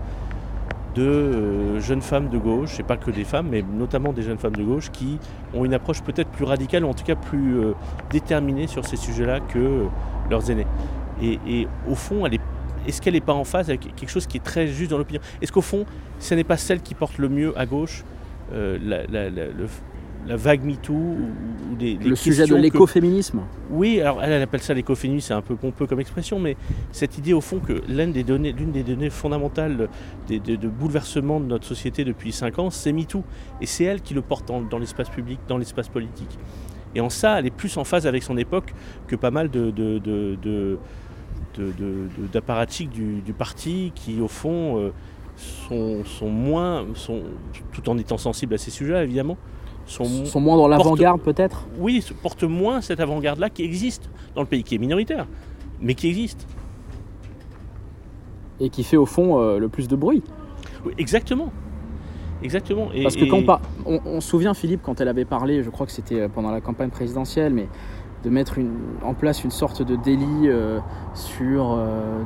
de 0.94 1.02
euh, 1.02 1.80
jeunes 1.80 2.02
femmes 2.02 2.28
de 2.28 2.38
gauche, 2.38 2.78
et 2.80 2.82
pas 2.82 2.96
que 2.96 3.10
des 3.10 3.24
femmes, 3.24 3.48
mais 3.50 3.62
notamment 3.62 4.12
des 4.12 4.22
jeunes 4.22 4.38
femmes 4.38 4.56
de 4.56 4.62
gauche 4.62 4.90
qui 4.90 5.18
ont 5.54 5.64
une 5.64 5.74
approche 5.74 6.02
peut-être 6.02 6.28
plus 6.28 6.44
radicale, 6.44 6.84
ou 6.84 6.88
en 6.88 6.94
tout 6.94 7.04
cas 7.04 7.14
plus 7.14 7.58
euh, 7.58 7.72
déterminée 8.10 8.66
sur 8.66 8.84
ces 8.84 8.96
sujets-là 8.96 9.40
que 9.40 9.58
euh, 9.58 9.86
leurs 10.30 10.50
aînés. 10.50 10.66
Et, 11.22 11.68
au 11.88 11.94
fond, 11.94 12.26
est, 12.26 12.40
est-ce 12.88 13.00
qu'elle 13.00 13.14
n'est 13.14 13.20
pas 13.20 13.32
en 13.32 13.44
phase 13.44 13.68
avec 13.68 13.94
quelque 13.94 14.10
chose 14.10 14.26
qui 14.26 14.38
est 14.38 14.44
très 14.44 14.66
juste 14.66 14.90
dans 14.90 14.98
l'opinion? 14.98 15.20
Est-ce 15.40 15.52
qu'au 15.52 15.60
fond, 15.60 15.86
ce 16.18 16.34
n'est 16.34 16.42
pas 16.42 16.56
celle 16.56 16.80
qui 16.80 16.94
porte 16.94 17.18
le 17.18 17.28
mieux 17.28 17.56
à 17.56 17.64
gauche 17.64 18.04
le, 18.52 19.66
la 20.26 20.36
vague 20.36 20.64
MeToo 20.64 20.92
ou, 20.92 21.76
Le 21.80 22.14
sujet 22.14 22.46
de 22.46 22.54
l'écoféminisme 22.54 23.40
Oui, 23.70 24.00
alors 24.00 24.22
elle, 24.22 24.40
appelle 24.42 24.62
ça 24.62 24.74
l'écoféminisme, 24.74 25.28
c'est 25.28 25.34
un 25.34 25.42
peu 25.42 25.56
pompeux 25.56 25.86
comme 25.86 26.00
expression, 26.00 26.38
mais 26.38 26.56
cette 26.92 27.18
idée 27.18 27.32
au 27.32 27.40
fond 27.40 27.58
que 27.58 27.82
l'une 27.88 28.12
des 28.12 28.22
données, 28.22 28.52
l'une 28.52 28.72
des 28.72 28.82
données 28.82 29.10
fondamentales 29.10 29.88
de, 30.28 30.68
bouleversement 30.68 31.40
de 31.40 31.46
notre 31.46 31.66
société 31.66 32.04
depuis 32.04 32.32
5 32.32 32.58
ans, 32.58 32.70
c'est 32.70 32.92
MeToo. 32.92 33.24
Et 33.60 33.66
c'est 33.66 33.84
elle 33.84 34.00
qui 34.00 34.14
le 34.14 34.22
porte 34.22 34.50
dans, 34.70 34.78
l'espace 34.78 35.08
public, 35.08 35.40
dans 35.48 35.58
l'espace 35.58 35.88
politique. 35.88 36.38
Et 36.94 37.00
en 37.00 37.10
ça, 37.10 37.38
elle 37.38 37.46
est 37.46 37.50
plus 37.50 37.76
en 37.76 37.84
phase 37.84 38.06
avec 38.06 38.22
son 38.22 38.36
époque 38.36 38.74
que 39.08 39.16
pas 39.16 39.30
mal 39.30 39.50
de, 39.50 39.72
d'apparatchiks 42.32 42.90
du, 42.90 43.32
parti 43.32 43.92
qui, 43.94 44.20
au 44.20 44.28
fond, 44.28 44.78
euh, 44.78 44.92
sont, 45.36 46.04
sont, 46.04 46.28
moins, 46.28 46.86
sont, 46.94 47.22
tout 47.72 47.88
en 47.88 47.98
étant 47.98 48.18
sensibles 48.18 48.54
à 48.54 48.58
ces 48.58 48.70
sujets, 48.70 49.02
évidemment, 49.02 49.38
sont, 49.86 50.40
moins 50.40 50.56
dans 50.56 50.68
l'avant-garde 50.68 51.20
peut-être? 51.20 51.66
Oui, 51.78 52.04
portent 52.22 52.44
moins 52.44 52.80
cette 52.80 53.00
avant-garde-là 53.00 53.50
qui 53.50 53.64
existe 53.64 54.10
dans 54.34 54.42
le 54.42 54.46
pays, 54.46 54.62
qui 54.62 54.76
est 54.76 54.78
minoritaire, 54.78 55.26
mais 55.80 55.94
qui 55.94 56.08
existe. 56.08 56.46
Et 58.60 58.70
qui 58.70 58.84
fait 58.84 58.96
au 58.96 59.06
fond 59.06 59.40
euh, 59.40 59.58
le 59.58 59.68
plus 59.68 59.88
de 59.88 59.96
bruit. 59.96 60.22
Oui, 60.84 60.92
exactement. 60.98 61.52
Exactement. 62.42 62.88
Parce 63.02 63.16
que 63.16 63.24
quand 63.24 63.60
on, 63.86 64.20
se 64.20 64.28
souvient 64.28 64.54
Philippe 64.54 64.82
quand 64.82 65.00
elle 65.00 65.08
avait 65.08 65.24
parlé, 65.24 65.62
je 65.62 65.70
crois 65.70 65.86
que 65.86 65.92
c'était 65.92 66.20
euh, 66.20 66.28
pendant 66.28 66.50
la 66.50 66.60
campagne 66.60 66.90
présidentielle, 66.90 67.54
mais 67.54 67.68
de 68.24 68.30
mettre 68.30 68.58
en 69.02 69.14
place 69.14 69.42
une 69.42 69.50
sorte 69.50 69.82
de 69.82 69.96
délit 69.96 70.46
euh, 70.48 70.78
sur, 71.14 71.76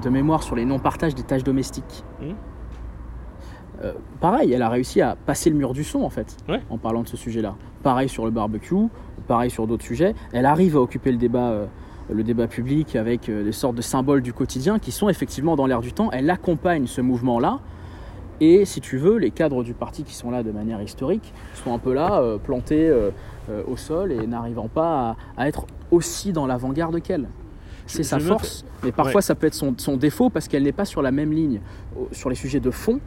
de 0.02 0.08
mémoire 0.10 0.42
sur 0.42 0.54
les 0.54 0.66
non-partages 0.66 1.14
des 1.14 1.22
tâches 1.22 1.44
domestiques. 1.44 2.04
Hum. 2.20 2.34
Euh, 3.84 3.92
pareil, 4.20 4.52
elle 4.52 4.62
a 4.62 4.68
réussi 4.68 5.00
à 5.00 5.16
passer 5.26 5.50
le 5.50 5.56
mur 5.56 5.72
du 5.72 5.84
son 5.84 6.02
en 6.02 6.10
fait, 6.10 6.36
en 6.70 6.78
parlant 6.78 7.02
de 7.02 7.08
ce 7.08 7.16
sujet-là. 7.16 7.56
Pareil 7.82 8.08
sur 8.08 8.24
le 8.24 8.30
barbecue, 8.30 8.74
pareil 9.26 9.50
sur 9.50 9.66
d'autres 9.66 9.84
sujets. 9.84 10.14
Elle 10.32 10.46
arrive 10.46 10.76
à 10.76 10.80
occuper 10.80 11.12
le 11.12 11.18
débat, 11.18 11.50
euh, 11.50 11.66
le 12.10 12.22
débat 12.22 12.46
public 12.46 12.96
avec 12.96 13.28
euh, 13.28 13.44
des 13.44 13.52
sortes 13.52 13.74
de 13.74 13.82
symboles 13.82 14.22
du 14.22 14.32
quotidien 14.32 14.78
qui 14.78 14.92
sont 14.92 15.08
effectivement 15.08 15.56
dans 15.56 15.66
l'air 15.66 15.80
du 15.80 15.92
temps. 15.92 16.10
Elle 16.12 16.30
accompagne 16.30 16.86
ce 16.86 17.00
mouvement-là. 17.00 17.60
Et 18.40 18.64
si 18.64 18.80
tu 18.80 18.98
veux, 18.98 19.16
les 19.16 19.30
cadres 19.30 19.62
du 19.62 19.72
parti 19.72 20.04
qui 20.04 20.14
sont 20.14 20.30
là 20.30 20.42
de 20.42 20.50
manière 20.50 20.80
historique 20.82 21.32
sont 21.54 21.72
un 21.72 21.78
peu 21.78 21.94
là, 21.94 22.22
plantés 22.44 22.94
au 23.66 23.78
sol 23.78 24.12
et 24.12 24.26
n'arrivant 24.26 24.68
pas 24.68 25.16
à, 25.38 25.48
être 25.48 25.64
aussi 25.90 26.34
dans 26.34 26.46
l'avant-garde 26.46 27.00
qu'elle. 27.00 27.28
C'est 27.86 28.02
sa 28.02 28.18
force, 28.18 28.66
mais 28.84 28.92
parfois 28.92 29.22
ça 29.22 29.34
peut 29.34 29.46
être 29.46 29.54
son, 29.54 29.72
son 29.78 29.96
défaut 29.96 30.28
parce 30.28 30.48
qu'elle 30.48 30.64
n'est 30.64 30.72
pas 30.72 30.84
sur 30.84 31.00
la 31.00 31.12
même 31.12 31.32
ligne 31.32 31.62
sur 32.12 32.28
les 32.28 32.36
sujets 32.36 32.60
de 32.60 32.70
fond 32.70 33.00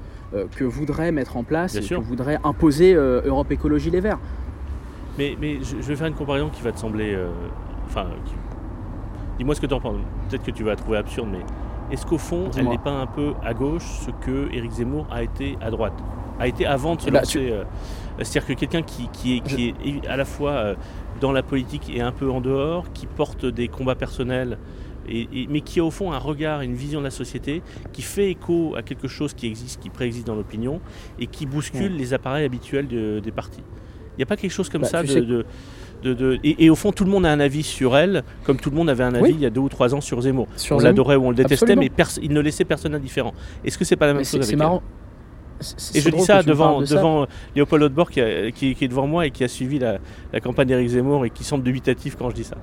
que 0.55 0.63
voudrait 0.63 1.11
mettre 1.11 1.37
en 1.37 1.43
place 1.43 1.75
et 1.75 1.81
que 1.81 1.95
voudrait 1.95 2.39
imposer 2.43 2.93
euh, 2.95 3.21
Europe 3.25 3.51
Écologie 3.51 3.89
Les 3.89 3.99
Verts. 3.99 4.19
Mais, 5.17 5.35
mais 5.39 5.59
je, 5.61 5.75
vais 5.75 5.95
faire 5.95 6.07
une 6.07 6.13
comparaison 6.13 6.49
qui 6.49 6.61
va 6.61 6.71
te 6.71 6.79
sembler. 6.79 7.13
Euh, 7.13 7.29
enfin, 7.85 8.07
dis-moi 9.37 9.55
ce 9.55 9.61
que 9.61 9.65
tu 9.65 9.73
en 9.73 9.79
penses. 9.79 9.97
Peut-être 10.29 10.43
que 10.43 10.51
tu 10.51 10.63
vas 10.63 10.71
la 10.71 10.75
trouver 10.75 10.97
absurde, 10.97 11.29
mais 11.31 11.43
est-ce 11.91 12.05
qu'au 12.05 12.17
fond, 12.17 12.49
elle 12.57 12.69
n'est 12.69 12.77
pas 12.77 12.91
un 12.91 13.07
peu 13.07 13.33
à 13.43 13.53
gauche 13.53 13.83
ce 14.05 14.11
que 14.25 14.53
Éric 14.53 14.71
Zemmour 14.71 15.07
a 15.11 15.23
été 15.23 15.57
à 15.61 15.71
droite? 15.71 15.97
A 16.39 16.47
été 16.47 16.65
avant 16.65 16.95
de 16.95 17.01
se 17.01 17.09
bah, 17.09 17.19
lancer. 17.19 17.53
C'est-à-dire 18.19 18.45
que 18.45 18.53
quelqu'un 18.53 18.81
qui, 18.81 19.09
qui, 19.09 19.37
est, 19.37 19.39
qui 19.41 19.75
est 19.85 20.07
à 20.07 20.15
la 20.15 20.25
fois 20.25 20.75
dans 21.19 21.31
la 21.33 21.43
politique 21.43 21.91
et 21.93 22.01
un 22.01 22.11
peu 22.11 22.29
en 22.29 22.39
dehors, 22.39 22.91
qui 22.93 23.07
porte 23.07 23.45
des 23.45 23.67
combats 23.67 23.95
personnels 23.95 24.57
mais 25.49 25.61
qui 25.61 25.79
a 25.79 25.83
au 25.83 25.91
fond 25.91 26.11
un 26.11 26.17
regard, 26.17 26.61
une 26.61 26.75
vision 26.75 26.99
de 26.99 27.05
la 27.05 27.11
société 27.11 27.61
qui 27.93 28.01
fait 28.01 28.31
écho 28.31 28.75
à 28.75 28.81
quelque 28.81 29.07
chose 29.07 29.33
qui 29.33 29.47
existe, 29.47 29.81
qui 29.81 29.89
préexiste 29.89 30.27
dans 30.27 30.35
l'opinion 30.35 30.81
et 31.19 31.27
qui 31.27 31.45
bouscule 31.45 31.95
les 31.95 32.13
appareils 32.13 32.45
habituels 32.45 32.87
des 32.87 33.31
partis. 33.31 33.63
Il 34.15 34.19
n'y 34.19 34.23
a 34.23 34.25
pas 34.25 34.37
quelque 34.37 34.51
chose 34.51 34.69
comme 34.69 34.81
bah, 34.81 34.87
ça 34.87 35.03
de, 35.03 35.23
de, 36.03 36.39
et, 36.43 36.69
au 36.69 36.75
fond, 36.75 36.91
tout 36.91 37.03
le 37.03 37.11
monde 37.11 37.25
a 37.25 37.31
un 37.31 37.39
avis 37.39 37.63
sur 37.63 37.97
elle, 37.97 38.23
comme 38.43 38.57
tout 38.57 38.69
le 38.69 38.75
monde 38.75 38.89
avait 38.89 39.03
un 39.03 39.13
avis 39.13 39.31
il 39.31 39.39
y 39.39 39.45
a 39.45 39.49
deux 39.49 39.61
ou 39.61 39.69
trois 39.69 39.93
ans 39.93 40.01
sur 40.01 40.21
Zemmour. 40.21 40.47
on 40.71 40.79
l'adorait 40.79 41.15
ou 41.15 41.25
on 41.25 41.29
le 41.29 41.35
détestait, 41.35 41.75
mais 41.75 41.91
il 42.21 42.33
ne 42.33 42.39
laissait 42.39 42.65
personne 42.65 42.95
indifférent. 42.95 43.33
Est-ce 43.63 43.77
que 43.77 43.85
c'est 43.85 43.95
pas 43.95 44.07
la 44.07 44.13
même 44.13 44.25
chose 44.25 44.41
C'est 44.41 44.55
marrant. 44.55 44.81
Et 45.93 45.99
je 45.99 46.09
dis 46.09 46.21
ça 46.21 46.41
devant, 46.41 46.81
devant 46.81 47.27
Léopold 47.53 47.83
Hautebord 47.83 48.11
qui, 48.11 48.21
qui, 48.53 48.85
est 48.85 48.87
devant 48.87 49.07
moi 49.07 49.25
et 49.25 49.31
qui 49.31 49.43
a 49.43 49.49
suivi 49.49 49.77
la, 49.77 49.97
la 50.31 50.39
campagne 50.39 50.69
d'Éric 50.69 50.87
Zemmour 50.87 51.25
et 51.25 51.29
qui 51.29 51.43
semble 51.43 51.65
dubitatif 51.65 52.15
quand 52.15 52.29
je 52.29 52.35
dis 52.35 52.45
ça. 52.45 52.55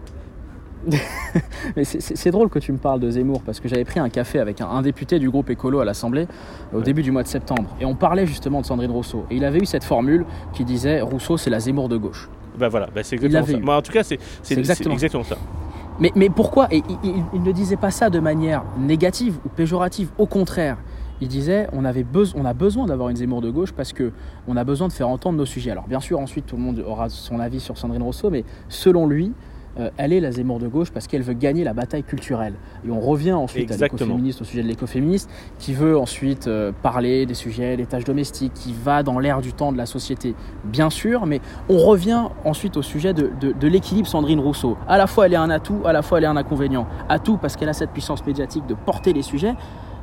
Mais 1.77 1.85
c'est 1.85 2.31
drôle 2.31 2.49
que 2.49 2.59
tu 2.59 2.73
me 2.73 2.79
parles 2.79 3.01
de 3.01 3.11
Zemmour 3.11 3.43
parce 3.43 3.61
que 3.61 3.69
j'avais 3.69 3.85
pris 3.85 4.01
un 4.01 4.09
café 4.09 4.39
avec 4.39 4.61
un, 4.61 4.83
député 4.83 5.19
du 5.19 5.31
groupe 5.31 5.51
écolo 5.51 5.81
à 5.81 5.85
l'Assemblée 5.85 6.29
au 6.73 6.81
début 6.81 7.03
du 7.03 7.11
mois 7.11 7.23
de 7.23 7.29
septembre 7.29 7.69
et 7.81 7.85
on 7.85 7.95
parlait 7.95 8.27
justement 8.27 8.61
de 8.61 8.67
Sandrine 8.67 8.91
Rousseau 8.91 9.25
et 9.31 9.37
il 9.37 9.45
avait 9.45 9.59
eu 9.59 9.67
cette 9.67 9.85
formule 9.85 10.25
qui 10.53 10.65
disait 10.65 11.01
Rousseau 11.01 11.37
c'est 11.37 11.51
la 11.51 11.61
Zemmour 11.61 11.89
de 11.89 11.97
gauche. 11.97 12.29
Ben 12.59 12.69
voilà, 12.69 12.89
ben 12.95 13.03
c'est 13.03 13.17
exactement 13.17 13.73
ça. 13.73 13.79
en 13.79 13.83
tout 13.83 13.93
cas 13.93 14.03
c'est 14.03 14.19
exactement, 14.51 15.25
ça. 15.25 15.37
Mais, 15.99 16.13
mais 16.15 16.29
pourquoi 16.29 16.69
et 16.71 16.83
il, 17.03 17.43
ne 17.43 17.53
disait 17.53 17.77
pas 17.77 17.91
ça 17.91 18.11
de 18.11 18.19
manière 18.19 18.63
négative 18.79 19.39
ou 19.45 19.49
péjorative, 19.49 20.11
au 20.19 20.27
contraire. 20.27 20.77
Il 21.23 21.29
disait 21.29 21.67
on, 21.73 21.87
avait 21.87 22.05
on 22.35 22.45
a 22.45 22.53
besoin 22.53 22.87
d'avoir 22.87 23.09
une 23.09 23.17
Zemmour 23.17 23.41
de 23.41 23.51
gauche 23.51 23.73
parce 23.73 23.95
que 23.95 24.13
on 24.47 24.57
a 24.57 24.65
besoin 24.65 24.89
de 24.89 24.93
faire 24.93 25.09
entendre 25.09 25.39
nos 25.39 25.47
sujets. 25.47 25.71
Alors 25.71 25.89
bien 25.89 26.01
sûr 26.01 26.21
ensuite 26.21 26.47
tout 26.47 26.57
le 26.57 26.63
monde 26.63 26.85
aura 26.87 27.09
son 27.09 27.41
avis 27.41 27.61
sur 27.61 27.79
Sandrine 27.79 28.03
Rousseau, 28.03 28.29
mais 28.29 28.45
selon 28.69 29.07
lui, 29.07 29.33
euh, 29.79 29.91
elle 29.97 30.13
est 30.13 30.21
la 30.21 30.31
Zemmour 30.33 30.59
de 30.59 30.69
gauche 30.69 30.91
parce 30.91 31.07
qu'elle 31.07 31.23
veut 31.23 31.35
gagner 31.35 31.65
la 31.65 31.75
bataille 31.75 32.03
culturelle. 32.03 32.55
Et 32.87 32.91
on 32.91 33.01
revient 33.01 33.33
ensuite 33.33 33.71
à 33.71 33.77
l'écoféministe, 33.77 34.41
au 34.41 34.45
sujet 34.45 34.63
de 34.63 34.69
l'écoféministe, 34.69 35.31
qui 35.59 35.75
veut 35.75 35.99
ensuite 35.99 36.47
euh, 36.49 36.73
parler 36.83 37.27
des 37.27 37.35
sujets 37.35 37.77
des 37.77 37.87
tâches 37.87 38.05
domestiques, 38.05 38.55
qui 38.55 38.73
va 38.73 39.03
dans 39.03 39.19
l'air 39.19 39.41
du 39.41 39.53
temps 39.53 39.73
de 39.73 39.79
la 39.79 39.87
société, 39.87 40.35
bien 40.65 40.91
sûr, 40.91 41.27
mais 41.27 41.41
on 41.69 41.79
revient 41.79 42.29
ensuite 42.45 42.77
au 42.77 42.83
sujet 42.83 43.13
de, 43.15 43.31
de 43.41 43.69
l'équilibre 43.69 44.09
Sandrine 44.09 44.41
Rousseau. 44.41 44.77
À 44.89 44.99
la 44.99 45.07
fois 45.07 45.27
elle 45.27 45.35
est 45.35 45.37
un 45.37 45.51
atout, 45.51 45.81
à 45.85 45.93
la 45.93 46.03
fois 46.03 46.19
elle 46.19 46.25
est 46.25 46.29
un 46.29 46.37
inconvénient. 46.37 46.87
Atout 47.09 47.37
parce 47.37 47.57
qu'elle 47.57 47.69
a 47.69 47.75
cette 47.75 47.91
puissance 47.91 48.25
médiatique 48.27 48.67
de 48.67 48.75
porter 48.75 49.13
les 49.13 49.23
sujets, 49.23 49.55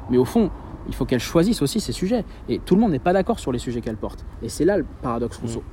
mais 0.10 0.18
au 0.18 0.26
fond, 0.26 0.50
il 0.88 0.94
faut 0.94 1.06
qu'elle 1.06 1.20
choisisse 1.20 1.62
aussi 1.62 1.80
ses 1.80 1.94
sujets. 1.94 2.26
Et 2.50 2.60
tout 2.60 2.76
le 2.76 2.82
monde 2.82 2.92
n'est 2.92 3.00
pas 3.00 3.14
d'accord 3.14 3.40
sur 3.40 3.52
les 3.52 3.60
sujets 3.60 3.82
qu'elle 3.82 3.98
porte. 3.98 4.26
Et 4.42 4.50
c'est 4.50 4.66
là 4.66 4.78
le 4.78 4.86
paradoxe 5.02 5.38
Rousseau. 5.38 5.64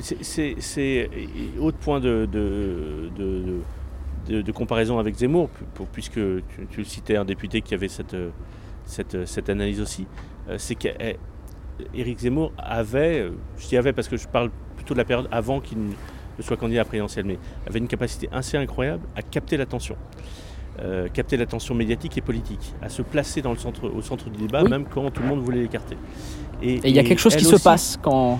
C'est 0.00 1.10
autre 1.60 1.78
point 1.78 2.00
de, 2.00 2.28
de, 2.32 4.42
de, 4.42 4.52
comparaison 4.52 4.98
avec 4.98 5.16
Zemmour, 5.16 5.48
puisque 5.92 6.14
tu, 6.14 6.78
le 6.78 6.84
citais, 6.84 7.16
un 7.16 7.24
député 7.24 7.60
qui 7.60 7.74
avait 7.74 7.88
cette, 7.88 8.16
cette, 8.84 9.26
cette 9.26 9.48
analyse 9.48 9.80
aussi. 9.80 10.06
Euh, 10.48 10.56
c'est 10.58 10.74
qu'Éric 10.74 11.18
eh, 11.94 12.22
Zemmour 12.22 12.52
avait, 12.56 13.20
euh, 13.20 13.30
je 13.58 13.68
dis 13.68 13.76
avait 13.76 13.92
parce 13.92 14.08
que 14.08 14.16
je 14.16 14.28
parle 14.28 14.50
plutôt 14.76 14.94
de 14.94 14.98
la 14.98 15.04
période 15.04 15.28
avant 15.30 15.60
qu'il 15.60 15.78
ne 15.78 16.42
soit 16.42 16.56
candidat 16.56 16.80
à 16.80 16.84
la 16.84 16.88
présidentielle, 16.88 17.24
mais 17.24 17.38
avait 17.66 17.78
une 17.78 17.88
capacité 17.88 18.28
assez 18.32 18.56
incroyable 18.56 19.02
à 19.16 19.22
capter 19.22 19.56
l'attention. 19.56 19.96
Euh, 20.80 21.08
capter 21.08 21.38
l'attention 21.38 21.74
médiatique 21.74 22.18
et 22.18 22.20
politique, 22.20 22.74
à 22.82 22.90
se 22.90 23.00
placer 23.00 23.40
dans 23.40 23.52
le 23.52 23.56
centre, 23.56 23.88
au 23.88 24.02
centre 24.02 24.28
du 24.28 24.42
débat, 24.42 24.62
même 24.62 24.84
quand 24.84 25.10
tout 25.10 25.22
le 25.22 25.28
monde 25.28 25.40
voulait 25.40 25.62
l'écarter. 25.62 25.96
Et 26.62 26.80
il 26.84 26.94
y 26.94 26.98
a 26.98 27.04
quelque 27.04 27.18
chose 27.18 27.34
qui 27.34 27.44
se 27.44 27.56
passe 27.56 27.98
quand, 28.02 28.38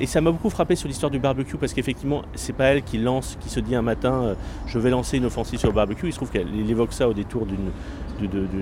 et 0.00 0.06
ça 0.06 0.20
m'a 0.20 0.30
beaucoup 0.30 0.50
frappé 0.50 0.76
sur 0.76 0.88
l'histoire 0.88 1.10
du 1.10 1.18
barbecue 1.18 1.56
parce 1.56 1.72
qu'effectivement, 1.72 2.22
c'est 2.34 2.52
pas 2.52 2.64
elle 2.64 2.82
qui 2.82 2.98
lance, 2.98 3.36
qui 3.40 3.48
se 3.48 3.60
dit 3.60 3.74
un 3.74 3.82
matin, 3.82 4.12
euh, 4.12 4.34
je 4.66 4.78
vais 4.78 4.90
lancer 4.90 5.16
une 5.16 5.24
offensive 5.24 5.58
sur 5.58 5.68
le 5.68 5.74
barbecue. 5.74 6.06
Il 6.06 6.12
se 6.12 6.16
trouve 6.16 6.30
qu'elle 6.30 6.48
évoque 6.68 6.92
ça 6.92 7.08
au 7.08 7.14
détour 7.14 7.46
d'une, 7.46 7.70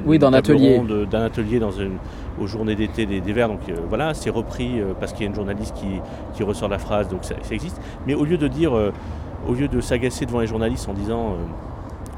oui, 0.06 0.18
d'un 0.18 0.32
atelier, 0.32 0.80
d'un 1.10 1.22
atelier 1.22 1.58
dans 1.58 1.70
une, 1.70 1.96
aux 2.40 2.46
journées 2.46 2.74
d'été 2.74 3.06
des, 3.06 3.20
Verts. 3.32 3.48
Donc 3.48 3.68
euh, 3.68 3.74
voilà, 3.88 4.14
c'est 4.14 4.30
repris 4.30 4.80
euh, 4.80 4.92
parce 4.98 5.12
qu'il 5.12 5.22
y 5.22 5.24
a 5.24 5.28
une 5.28 5.34
journaliste 5.34 5.74
qui, 5.74 5.86
qui 6.34 6.42
ressort 6.42 6.68
la 6.68 6.78
phrase, 6.78 7.08
donc 7.08 7.24
ça, 7.24 7.34
existe. 7.50 7.80
Mais 8.06 8.14
au 8.14 8.24
lieu 8.24 8.38
de 8.38 8.48
dire, 8.48 8.72
au 9.48 9.52
lieu 9.52 9.68
de 9.68 9.80
s'agacer 9.80 10.26
devant 10.26 10.40
les 10.40 10.46
journalistes 10.46 10.88
en 10.88 10.94
disant 10.94 11.36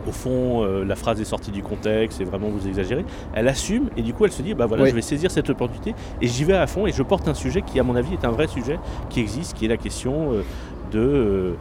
au 0.07 0.13
fond, 0.13 0.63
euh, 0.63 0.85
la 0.85 0.97
phrase 0.97 1.21
est 1.21 1.25
sortie 1.25 1.51
du 1.51 1.63
contexte 1.63 2.21
et 2.21 2.25
vraiment 2.25 2.49
vous 2.49 2.67
exagérez. 2.67 3.05
Elle 3.35 3.49
assume 3.49 3.91
et 3.97 4.03
du 4.03 4.13
coup 4.13 4.25
elle 4.25 4.33
se 4.33 4.43
dit 4.43 4.55
bah 4.55 4.67
voilà, 4.67 4.87
je 4.87 4.95
vais 4.95 5.03
saisir 5.03 5.31
cette 5.31 5.51
opportunité 5.51 5.95
et 6.21 6.27
j'y 6.27 6.45
vais 6.45 6.55
à 6.55 6.67
fond 6.67 6.87
et 6.87 6.93
je 6.93 7.03
porte 7.03 7.29
un 7.29 7.35
sujet 7.35 7.63
qui, 7.63 7.79
à 7.81 7.83
mon 7.83 7.97
avis, 7.97 8.15
est 8.15 8.25
un 8.25 8.31
vrai 8.31 8.47
sujet 8.47 8.79
qui 9.11 9.21
existe, 9.21 9.55
qui 9.57 9.65
est 9.65 9.69
la 9.69 9.77
question 9.77 10.33
euh, 10.33 10.43
euh, 10.95 11.55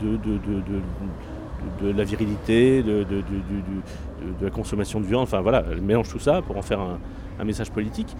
de, 0.00 0.16
de, 0.16 0.38
de, 0.38 0.62
de, 1.82 1.96
la 1.96 2.04
virilité, 2.04 2.82
de, 2.82 3.04
la 4.40 4.50
consommation 4.50 5.00
de 5.00 5.06
viande. 5.06 5.22
Enfin 5.22 5.40
voilà, 5.40 5.64
elle 5.70 5.80
mélange 5.80 6.08
tout 6.08 6.18
ça 6.18 6.42
pour 6.42 6.56
en 6.56 6.62
faire 6.62 6.80
un, 6.80 6.98
un 7.38 7.44
message 7.44 7.70
politique. 7.70 8.14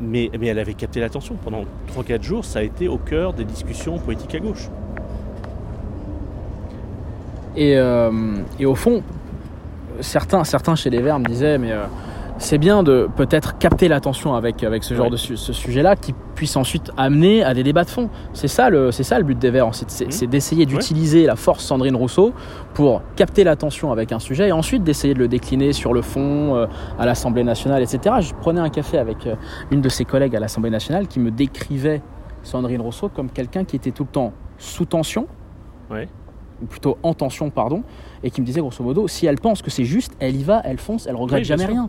mais, 0.00 0.30
mais 0.38 0.46
elle 0.46 0.58
avait 0.58 0.74
capté 0.74 1.00
l'attention. 1.00 1.36
Pendant 1.42 1.64
3-4 1.96 2.22
jours, 2.22 2.44
ça 2.44 2.60
a 2.60 2.62
été 2.62 2.88
au 2.88 2.98
cœur 2.98 3.32
des 3.32 3.44
discussions 3.44 3.98
politiques 3.98 4.34
à 4.34 4.40
gauche. 4.40 4.68
Euh, 7.58 8.10
et, 8.58 8.66
au 8.66 8.74
fond, 8.74 9.02
certains, 10.00 10.44
certains 10.44 10.74
chez 10.74 10.90
les 10.90 11.00
Verts 11.00 11.18
me 11.18 11.24
disaient, 11.24 11.58
mais 11.58 11.72
euh, 11.72 11.84
c'est 12.38 12.58
bien 12.58 12.82
de 12.82 13.08
peut-être 13.16 13.56
capter 13.56 13.88
l'attention 13.88 14.34
avec, 14.34 14.62
avec 14.62 14.84
ce 14.84 14.92
genre 14.92 15.06
Ouais. 15.06 15.10
de 15.12 15.16
su- 15.16 15.38
ce 15.38 15.54
sujet-là 15.54 15.96
qui 15.96 16.14
puisse 16.34 16.54
ensuite 16.56 16.90
amener 16.98 17.42
à 17.42 17.54
des 17.54 17.62
débats 17.62 17.84
de 17.84 17.88
fond. 17.88 18.10
C'est 18.34 18.48
ça 18.48 18.68
le, 18.68 18.92
ça 18.92 19.16
le 19.18 19.24
but 19.24 19.38
des 19.38 19.50
Verts, 19.50 19.70
c'est, 19.74 19.90
c'est- 19.90 20.12
c'est 20.12 20.26
d'essayer 20.26 20.66
d'utiliser 20.66 21.24
la 21.24 21.34
force 21.34 21.64
Sandrine 21.64 21.96
Rousseau 21.96 22.34
pour 22.74 23.00
capter 23.16 23.42
l'attention 23.42 23.90
avec 23.90 24.12
un 24.12 24.18
sujet 24.18 24.48
et 24.48 24.52
ensuite 24.52 24.84
d'essayer 24.84 25.14
de 25.14 25.18
le 25.18 25.28
décliner 25.28 25.72
sur 25.72 25.94
le 25.94 26.02
fond, 26.02 26.56
euh, 26.56 26.66
à 26.98 27.06
l'Assemblée 27.06 27.42
nationale, 27.44 27.82
etc. 27.82 28.16
Je 28.20 28.34
prenais 28.34 28.60
un 28.60 28.68
café 28.68 28.98
avec 28.98 29.26
une 29.70 29.80
de 29.80 29.88
ses 29.88 30.04
collègues 30.04 30.36
à 30.36 30.40
l'Assemblée 30.40 30.68
nationale 30.70 31.06
qui 31.08 31.20
me 31.20 31.30
décrivait 31.30 32.02
Sandrine 32.42 32.82
Rousseau 32.82 33.08
comme 33.08 33.30
quelqu'un 33.30 33.64
qui 33.64 33.76
était 33.76 33.92
tout 33.92 34.02
le 34.04 34.10
temps 34.10 34.32
sous 34.58 34.84
tension, 34.84 35.26
Ouais. 35.90 36.06
Ou 36.62 36.66
plutôt 36.66 36.96
en 37.02 37.14
tension, 37.14 37.50
pardon, 37.50 37.82
et 38.22 38.30
qui 38.30 38.40
me 38.40 38.46
disait 38.46 38.60
grosso 38.60 38.82
modo, 38.82 39.08
si 39.08 39.26
elle 39.26 39.36
pense 39.38 39.62
que 39.62 39.70
c'est 39.70 39.84
juste, 39.84 40.12
elle 40.20 40.36
y 40.36 40.42
va, 40.42 40.60
elle 40.64 40.78
fonce, 40.78 41.06
elle 41.06 41.16
regrette 41.16 41.40
Oui, 41.40 41.44
jamais 41.44 41.64
sûr. 41.64 41.72
rien. 41.72 41.88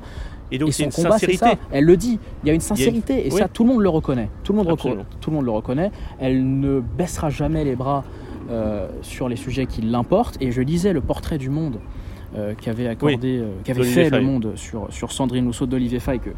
Et 0.52 0.58
donc 0.58 0.70
et 0.70 0.72
c'est 0.72 0.84
son 0.84 0.90
une 1.02 1.04
combat, 1.06 1.18
c'est 1.20 1.26
sincérité. 1.32 1.46
ça. 1.46 1.68
Elle 1.72 1.84
le 1.86 1.98
dit. 1.98 2.20
Il 2.44 2.48
y 2.48 2.52
a 2.52 2.54
une 2.54 2.62
sincérité, 2.62 3.28
et 3.28 3.32
oui. 3.32 3.38
ça, 3.40 3.48
tout 3.48 3.64
le 3.64 3.70
monde 3.74 3.82
le 3.82 3.90
reconnaît. 3.90 4.30
Tout 4.44 4.54
le 4.54 4.58
monde, 4.58 4.68
reco- 4.68 4.74
Absolument. 4.74 5.06
tout 5.20 5.30
le 5.30 5.36
monde 5.36 5.46
le 5.46 5.52
reconnaît. 5.52 5.92
Elle 6.20 6.60
ne 6.60 6.80
baissera 6.80 7.30
jamais 7.30 7.64
les 7.66 7.76
bras 7.76 8.04
euh, 8.50 8.88
sur 9.02 9.28
les 9.28 9.36
sujets 9.36 9.66
qui 9.66 9.82
l'importent. 9.82 10.38
Et 10.42 10.52
je 10.52 10.62
lisais 10.62 10.94
le 10.94 11.02
portrait 11.02 11.38
du 11.38 11.50
Monde 11.50 11.80
euh, 12.38 12.54
qu'avait 12.62 12.88
accordé, 12.88 13.40
euh, 13.40 13.52
qu'avait 13.66 13.84
fait 13.84 14.10
le. 14.10 14.22
Monde 14.22 14.54
sur, 14.56 14.88
sur 14.90 15.12
Sandrine 15.12 15.48
Rousseau 15.48 15.66
d'Olivier 15.66 16.00
Faye, 16.00 16.20
que, 16.20 16.30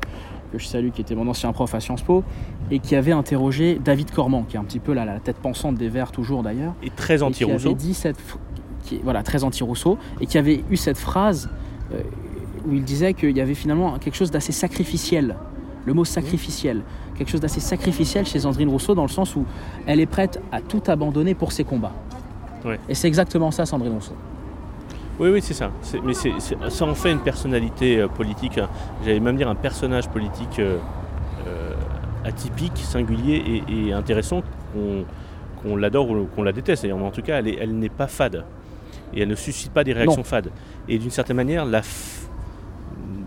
que 0.52 0.58
je 0.58 0.66
salue, 0.66 0.90
qui 0.90 1.02
était 1.02 1.16
mon 1.16 1.28
ancien 1.28 1.52
prof 1.52 1.74
à 1.74 1.80
Sciences 1.80 2.02
Po, 2.02 2.24
et 2.72 2.80
qui 2.80 2.96
avait 2.96 3.12
interrogé 3.12 3.80
David 3.84 4.12
Cormand, 4.12 4.44
qui 4.44 4.56
est 4.56 4.60
un 4.60 4.64
petit 4.64 4.80
peu 4.80 4.94
la, 4.94 5.06
la 5.06 5.20
tête 5.20 5.38
pensante 5.38 5.76
des 5.76 5.90
Verts 5.90 6.12
toujours 6.12 6.44
d'ailleurs 6.44 6.74
Et 6.84 6.90
très 6.90 7.24
anti-Rousseau. 7.24 7.70
avait 7.70 7.76
dit 7.76 7.94
cette, 7.94 8.18
qui, 8.84 9.00
voilà, 9.04 9.24
très 9.24 9.44
anti-Rousseau, 9.44 9.98
et 10.22 10.26
qui 10.26 10.38
avait 10.38 10.64
eu 10.70 10.78
cette 10.78 10.98
phrase 10.98 11.50
euh, 11.94 12.02
où 12.68 12.74
il 12.74 12.84
disait 12.84 13.14
qu'il 13.14 13.36
y 13.36 13.42
avait 13.42 13.54
finalement 13.54 13.98
quelque 14.00 14.16
chose 14.16 14.32
d'assez 14.32 14.52
sacrificiel. 14.52 15.36
Le 15.86 15.94
mot 15.94 16.06
sacrificiel, 16.06 16.82
quelque 17.16 17.30
chose 17.30 17.40
d'assez 17.40 17.62
sacrificiel 17.62 18.26
chez 18.26 18.40
Sandrine 18.40 18.70
Rousseau 18.70 18.96
dans 18.96 19.04
le 19.04 19.10
sens 19.10 19.36
où 19.36 19.46
elle 19.88 20.00
est 20.00 20.06
prête 20.06 20.42
à 20.52 20.62
tout 20.62 20.84
abandonner 20.88 21.34
pour 21.34 21.52
ses 21.52 21.64
combats. 21.64 21.94
Et 22.90 22.94
c'est 22.94 23.08
exactement 23.08 23.50
ça, 23.52 23.66
Sandrine 23.66 23.94
Rousseau. 23.94 24.14
Oui, 25.20 25.30
oui, 25.30 25.42
c'est 25.42 25.54
ça. 25.54 25.72
Mais 26.04 26.14
ça 26.14 26.86
en 26.86 26.96
fait 26.96 27.12
une 27.12 27.20
personnalité 27.20 28.00
euh, 28.00 28.08
politique, 28.08 28.58
hein. 28.58 28.70
j'allais 29.04 29.20
même 29.20 29.36
dire 29.36 29.50
un 29.50 29.56
personnage 29.56 30.08
politique 30.10 30.60
euh, 30.60 30.78
euh, 31.48 31.74
atypique, 32.24 32.78
singulier 32.78 33.64
et, 33.70 33.88
et 33.90 33.94
intéressant, 33.94 34.42
qu'on, 34.74 35.04
qu'on 35.62 35.76
l'adore 35.76 36.10
ou 36.10 36.26
qu'on 36.34 36.44
la 36.44 36.54
déteste. 36.54 36.86
Mais 36.86 36.92
en 36.94 37.12
tout 37.12 37.22
cas, 37.22 37.40
elle, 37.40 37.48
est- 37.50 37.58
elle 37.60 37.78
n'est 37.78 37.90
pas 37.90 38.08
fade. 38.08 38.46
Et 39.14 39.22
elle 39.22 39.28
ne 39.30 39.36
suscite 39.36 39.72
pas 39.74 39.84
des 39.84 39.92
réactions 39.94 40.24
fades. 40.24 40.52
Et 40.88 40.98
d'une 40.98 41.10
certaine 41.10 41.36
manière, 41.36 41.66
la, 41.66 41.82
f- 41.82 42.28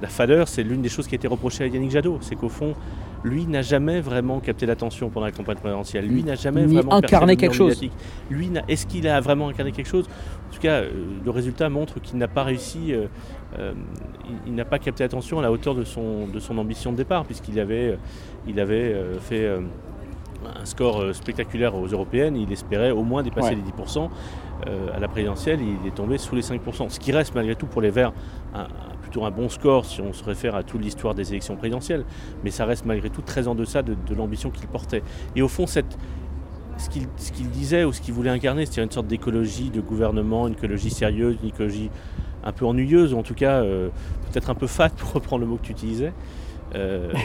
la 0.00 0.09
fadeur, 0.09 0.48
c'est 0.48 0.62
l'une 0.62 0.81
des 0.81 0.88
choses 0.88 1.07
qui 1.07 1.14
a 1.14 1.16
été 1.16 1.28
reprochée 1.28 1.64
à 1.64 1.66
Yannick 1.66 1.90
Jadot. 1.90 2.18
C'est 2.22 2.37
qu'au 2.37 2.48
fond, 2.48 2.74
lui 3.24 3.46
n'a 3.46 3.62
jamais 3.62 4.00
vraiment 4.00 4.40
capté 4.40 4.66
l'attention 4.66 5.08
pendant 5.11 5.26
la 5.26 5.32
campagne 5.32 5.56
présidentielle. 5.56 6.06
Lui 6.06 6.24
n'a 6.24 6.35
jamais 6.35 6.64
Ni 6.66 6.74
vraiment 6.74 6.94
incarné 6.94 7.37
quelque 7.37 7.54
chose. 7.54 7.80
Lui, 8.30 8.50
est-ce 8.68 8.87
qu'il 8.87 9.06
a 9.06 9.20
vraiment 9.20 9.48
incarné 9.48 9.70
quelque 9.72 9.87
chose? 9.88 10.06
En 10.50 10.54
tout 10.54 10.61
cas, 10.61 10.80
euh, 10.82 10.90
le 11.24 11.30
résultat 11.30 11.68
montre 11.68 12.00
qu'il 12.00 12.18
n'a 12.18 12.28
pas 12.28 12.42
réussi, 12.42 12.92
euh, 12.92 13.06
euh, 13.58 13.72
il, 14.28 14.48
il 14.48 14.54
n'a 14.54 14.64
pas 14.64 14.78
capté 14.78 15.04
l'attention 15.04 15.38
à 15.38 15.42
la 15.42 15.52
hauteur 15.52 15.74
de 15.74 15.85
son, 15.85 16.26
de 16.26 16.38
son 16.40 16.58
ambition 16.58 16.90
de 16.92 16.96
départ, 16.96 17.24
puisqu'il 17.24 17.58
avait, 17.61 17.96
il 18.48 18.58
avait 18.58 18.92
euh, 18.92 19.18
fait 19.20 19.48
un 19.48 20.64
score 20.64 21.14
spectaculaire 21.14 21.76
aux 21.76 21.87
européennes. 21.87 22.37
Il 22.37 22.50
espérait 22.52 22.90
au 22.90 23.04
moins 23.04 23.22
dépasser 23.22 23.50
Ouais. 23.50 23.54
les 23.54 23.62
10%. 23.85 24.11
Euh, 24.68 24.88
à 24.94 25.00
la 25.00 25.08
présidentielle, 25.08 25.61
il 25.61 25.87
est 25.88 25.94
tombé 25.94 26.18
sous 26.18 26.35
les 26.35 26.42
5%. 26.42 26.88
Ce 26.88 26.98
qui 27.00 27.12
reste 27.12 27.35
malgré 27.35 27.54
tout 27.56 27.66
pour 27.66 27.80
les 27.82 27.90
Verts 27.90 28.12
un- 28.54 28.66
plutôt 29.12 29.27
un 29.27 29.31
bon 29.31 29.51
score 29.51 29.85
si 29.85 30.01
on 30.01 30.14
se 30.14 30.25
réfère 30.25 30.55
à 30.55 30.62
toute 30.62 30.81
l'histoire 30.81 31.14
des 31.14 31.31
élections 31.31 31.55
présidentielles. 31.55 32.05
Mais 32.44 32.51
ça 32.51 32.64
reste 32.64 32.87
malgré 32.87 33.11
tout 33.11 33.20
très 33.20 33.46
en 33.46 33.55
deçà 33.55 33.83
de, 33.83 33.94
l'ambition 34.16 34.51
qu'il 34.51 34.66
portait. 34.68 35.03
Et 35.37 35.42
au 35.42 35.48
fond, 35.48 35.66
cette, 35.66 35.98
ce 36.79 36.88
qu'il 36.88 37.51
disait 37.51 37.85
ou 37.85 37.92
ce 37.92 38.01
qu'il 38.01 38.14
voulait 38.14 38.31
incarner, 38.31 38.64
c'est-à-dire 38.64 38.85
une 38.85 38.90
sorte 38.90 39.07
d'écologie 39.07 39.68
de 39.70 39.83
gouvernement, 39.83 40.48
une 40.48 40.55
écologie 40.55 40.90
sérieuse, 40.90 41.37
une 41.42 41.51
écologie 41.51 41.90
un 42.42 42.53
peu 42.53 42.64
ennuyeuse, 42.64 43.12
ou 43.12 43.18
en 43.18 43.22
tout 43.22 43.35
cas 43.35 43.62
euh, 43.62 43.90
peut-être 44.31 44.48
un 44.48 44.55
peu 44.55 44.66
fat 44.66 44.88
pour 44.96 45.12
reprendre 45.12 45.42
le 45.42 45.48
mot 45.48 45.57
que 45.57 45.66
tu 45.66 45.72
utilisais. 45.72 46.12
Euh, 46.75 47.12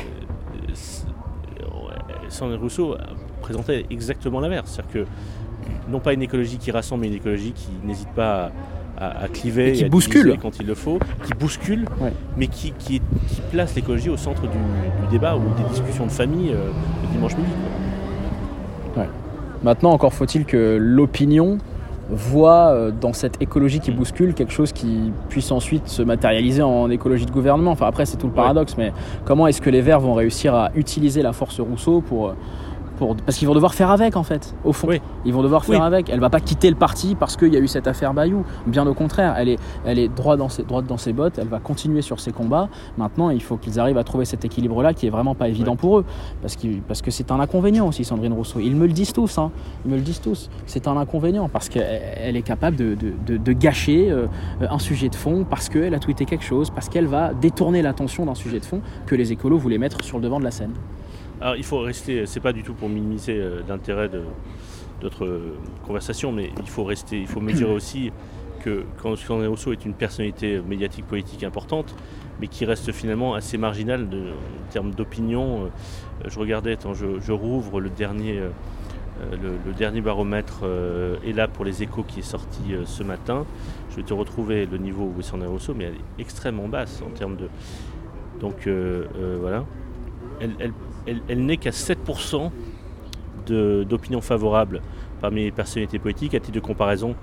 Rousseau 2.59 2.97
présentait 3.41 3.85
exactement 3.89 4.41
l'inverse. 4.41 4.71
C'est-à-dire 4.71 5.05
que 5.05 5.05
non 5.89 5.99
pas 5.99 6.13
une 6.13 6.21
écologie 6.21 6.57
qui 6.57 6.71
rassemble, 6.71 7.01
mais 7.01 7.07
une 7.07 7.15
écologie 7.15 7.53
qui 7.53 7.69
n'hésite 7.85 8.09
pas 8.09 8.45
à, 8.45 8.51
à- 8.97 9.23
à 9.23 9.27
cliver, 9.27 9.69
Et 9.69 9.73
qui 9.73 9.85
à 9.85 9.89
bouscule. 9.89 10.37
quand 10.41 10.59
il 10.59 10.65
le 10.67 10.75
faut, 10.75 10.99
qui 11.25 11.33
bouscule, 11.33 11.85
Ouais. 12.01 12.11
mais 12.37 12.47
qui, 12.47 12.71
qui, 12.79 12.99
qui 13.27 13.41
place 13.51 13.75
l'écologie 13.75 14.09
au 14.09 14.17
centre 14.17 14.41
du, 14.41 14.47
du 14.47 15.07
débat 15.11 15.35
ou 15.35 15.41
des 15.61 15.69
discussions 15.69 16.05
de 16.05 16.11
famille 16.11 16.51
euh, 16.51 16.69
le 17.03 17.07
dimanche 17.11 17.35
midi. 17.37 17.49
quoi. 18.93 19.05
Maintenant, 19.63 19.91
encore 19.91 20.13
faut-il 20.13 20.45
que 20.45 20.77
l'opinion 20.79 21.57
voit 22.09 22.67
euh, 22.69 22.91
dans 22.91 23.11
cette 23.11 23.41
écologie 23.41 23.79
qui 23.79 23.91
bouscule 23.91 24.33
quelque 24.33 24.53
chose 24.53 24.71
qui 24.71 25.11
puisse 25.29 25.51
ensuite 25.51 25.87
se 25.87 26.01
matérialiser 26.03 26.61
en 26.61 26.89
écologie 26.89 27.25
de 27.25 27.31
gouvernement. 27.31 27.71
Enfin 27.71 27.87
après 27.87 28.05
c'est 28.05 28.17
tout 28.17 28.27
le 28.27 28.31
Ouais. 28.33 28.37
paradoxe, 28.37 28.75
mais 28.77 28.93
comment 29.25 29.47
est-ce 29.47 29.61
que 29.61 29.69
les 29.69 29.81
Verts 29.81 29.99
vont 29.99 30.13
réussir 30.13 30.53
à 30.55 30.71
utiliser 30.75 31.21
la 31.21 31.33
force 31.33 31.59
Rousseau 31.59 32.01
pour... 32.01 32.33
pour 32.97 33.15
parce 33.15 33.37
qu'ils 33.37 33.47
vont 33.47 33.53
devoir 33.53 33.73
faire 33.73 33.89
avec 33.91 34.15
en 34.17 34.23
fait, 34.23 34.53
au 34.65 34.73
fond. 34.73 34.87
Oui. 34.89 35.01
Ils 35.25 35.33
vont 35.33 35.43
devoir 35.43 35.63
faire 35.65 35.79
Oui. 35.81 35.85
avec. 35.85 36.09
Elle 36.09 36.19
va 36.19 36.29
pas 36.29 36.39
quitter 36.39 36.69
le 36.69 36.75
parti 36.75 37.15
parce 37.15 37.37
qu'il 37.37 37.53
y 37.53 37.57
a 37.57 37.59
eu 37.59 37.67
cette 37.67 37.87
affaire 37.87 38.13
Bayou. 38.13 38.43
Bien 38.65 38.85
au 38.87 38.93
contraire, 38.93 39.35
elle 39.37 39.49
est, 39.49 39.59
elle 39.85 39.99
est 39.99 40.07
droite 40.09 40.39
dans, 40.39 40.49
ses, 40.49 40.63
droite 40.63 40.85
dans 40.85 40.97
ses 40.97 41.13
bottes, 41.13 41.37
elle 41.39 41.47
va 41.47 41.59
continuer 41.59 42.01
sur 42.01 42.19
ses 42.19 42.31
combats. 42.31 42.69
Maintenant, 42.97 43.29
il 43.29 43.41
faut 43.41 43.57
qu'ils 43.57 43.79
arrivent 43.79 43.97
à 43.97 44.03
trouver 44.03 44.25
cet 44.25 44.43
équilibre-là 44.45 44.93
qui 44.93 45.07
est 45.07 45.09
vraiment 45.09 45.35
pas 45.35 45.47
évident 45.47 45.75
pour 45.75 45.99
eux. 45.99 46.05
Parce, 46.41 46.55
que 47.01 47.11
c'est 47.11 47.31
un 47.31 47.39
inconvénient 47.39 47.87
aussi, 47.87 48.03
Sandrine 48.03 48.33
Rousseau. 48.33 48.59
Ils 48.59 48.75
me 48.75 48.87
le 48.87 48.93
disent 48.93 49.13
tous, 49.13 49.37
hein. 49.37 49.51
ils 49.85 49.91
me 49.91 49.95
le 49.95 50.01
disent 50.01 50.21
tous. 50.21 50.49
C'est 50.65 50.87
un 50.87 50.97
inconvénient 50.97 51.47
parce 51.49 51.69
qu'elle 51.69 52.01
elle 52.17 52.35
est 52.35 52.41
capable 52.41 52.75
de, 52.77 52.95
de- 52.95 53.13
de- 53.25 53.37
de 53.37 53.51
gâcher 53.53 54.09
euh, 54.09 54.25
un 54.69 54.79
sujet 54.79 55.09
de 55.09 55.15
fond 55.15 55.45
parce 55.49 55.69
qu'elle 55.69 55.93
a 55.93 55.99
tweeté 55.99 56.25
quelque 56.25 56.43
chose, 56.43 56.69
parce 56.69 56.89
qu'elle 56.89 57.07
va 57.07 57.33
détourner 57.33 57.81
l'attention 57.81 58.25
d'un 58.25 58.35
sujet 58.35 58.59
de 58.59 58.65
fond 58.65 58.81
que 59.05 59.15
les 59.15 59.31
écolos 59.31 59.57
voulaient 59.57 59.77
mettre 59.77 60.03
sur 60.03 60.17
le 60.17 60.23
devant 60.23 60.39
de 60.39 60.43
la 60.43 60.51
scène. 60.51 60.71
Alors 61.41 61.55
il 61.55 61.63
faut 61.63 61.79
rester, 61.79 62.25
c'est 62.25 62.39
pas 62.39 62.53
du 62.53 62.63
tout 62.63 62.73
pour 62.73 62.89
minimiser 62.89 63.33
euh, 63.39 63.61
l'intérêt 63.67 64.09
de 64.09 64.21
notre 65.03 65.25
euh, 65.25 65.53
conversation, 65.85 66.31
mais 66.31 66.49
il 66.59 66.69
faut 66.69 66.83
rester, 66.83 67.19
il 67.19 67.27
faut 67.27 67.41
mesurer 67.41 67.73
aussi 67.75 68.11
que 68.63 68.83
quand 69.01 69.15
Sandrine 69.15 69.49
Rousseau 69.49 69.71
est 69.71 69.85
une 69.85 69.93
personnalité 69.93 70.59
médiatique 70.67 71.05
politique 71.05 71.43
importante, 71.43 71.93
mais 72.41 72.47
qui 72.47 72.65
reste 72.65 72.91
finalement 72.91 73.35
assez 73.35 73.57
marginale 73.57 74.09
de- 74.09 74.31
en 74.31 74.71
termes 74.71 74.91
d'opinion. 74.91 75.65
Euh, 75.65 76.29
Je 76.29 76.39
regardais, 76.39 76.71
attends, 76.73 76.95
je, 76.95 77.19
je 77.21 77.31
rouvre 77.31 77.79
le 77.79 77.89
dernier, 77.91 78.39
le, 79.31 79.49
le 79.65 79.73
dernier 79.73 80.01
baromètre 80.01 80.63
est 81.23 81.31
là 81.33 81.47
pour 81.47 81.63
les 81.65 81.83
échos 81.83 82.01
qui 82.03 82.19
est 82.19 82.29
sorti 82.35 82.73
ce 82.85 83.03
matin. 83.03 83.45
Je 83.91 83.97
vais 83.97 84.03
te 84.03 84.13
retrouver 84.15 84.65
le 84.65 84.77
niveau 84.79 85.11
où 85.15 85.19
est 85.19 85.23
Sandrine 85.23 85.51
Rousseau, 85.51 85.75
mais 85.75 85.83
elle 85.85 85.93
est 85.93 86.21
extrêmement 86.21 86.67
basse 86.67 87.03
en 87.05 87.11
termes 87.11 87.35
de. 87.37 87.47
Donc 88.41 88.65
euh, 88.65 89.05
euh, 89.15 89.37
voilà. 89.39 89.63
Elle, 90.41 90.55
elle- 90.59 90.73
elle- 91.27 91.45
n'est 91.45 91.57
qu'à 91.57 91.71
7% 91.71 92.51
de- 93.45 93.85
d'opinion 93.87 94.21
favorable 94.21 94.81
parmi 95.21 95.43
les 95.43 95.51
personnalités 95.51 95.99
politiques. 95.99 96.35
À 96.35 96.39
titre 96.39 96.55
de 96.55 96.59
comparaison, 96.59 97.15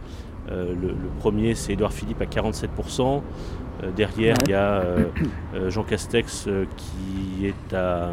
euh, 0.51 0.75
le, 0.75 0.95
premier 1.21 1.55
c'est 1.55 1.73
Édouard 1.75 1.93
Philippe 1.93 2.21
à 2.21 2.27
47%. 2.27 3.23
Euh, 3.83 3.91
derrière, 3.97 4.37
il 4.45 4.51
y 4.51 4.55
a 4.55 4.81
euh, 4.83 5.05
Jean 5.69 5.83
Castex 5.85 6.49
qui 6.77 7.47
est 7.47 7.75
à. 7.75 8.13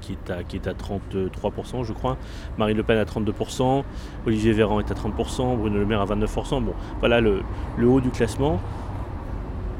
Qui 0.00 0.12
est, 0.12 0.30
à, 0.30 0.42
qui 0.42 0.56
est 0.56 0.66
à 0.66 0.72
33%, 0.72 1.84
je 1.84 1.92
crois. 1.92 2.16
Marine 2.56 2.78
Le 2.78 2.82
Pen 2.82 2.96
à 2.96 3.04
32%. 3.04 3.84
Olivier 4.26 4.52
Véran 4.52 4.80
est 4.80 4.90
à 4.90 4.94
30%. 4.94 5.56
Bruno 5.58 5.76
Le 5.78 5.84
Maire 5.84 6.00
à 6.00 6.06
29%. 6.06 6.62
Bon, 6.62 6.72
voilà 7.00 7.20
le, 7.20 7.42
le 7.76 7.86
haut 7.86 8.00
du 8.00 8.08
classement. 8.08 8.60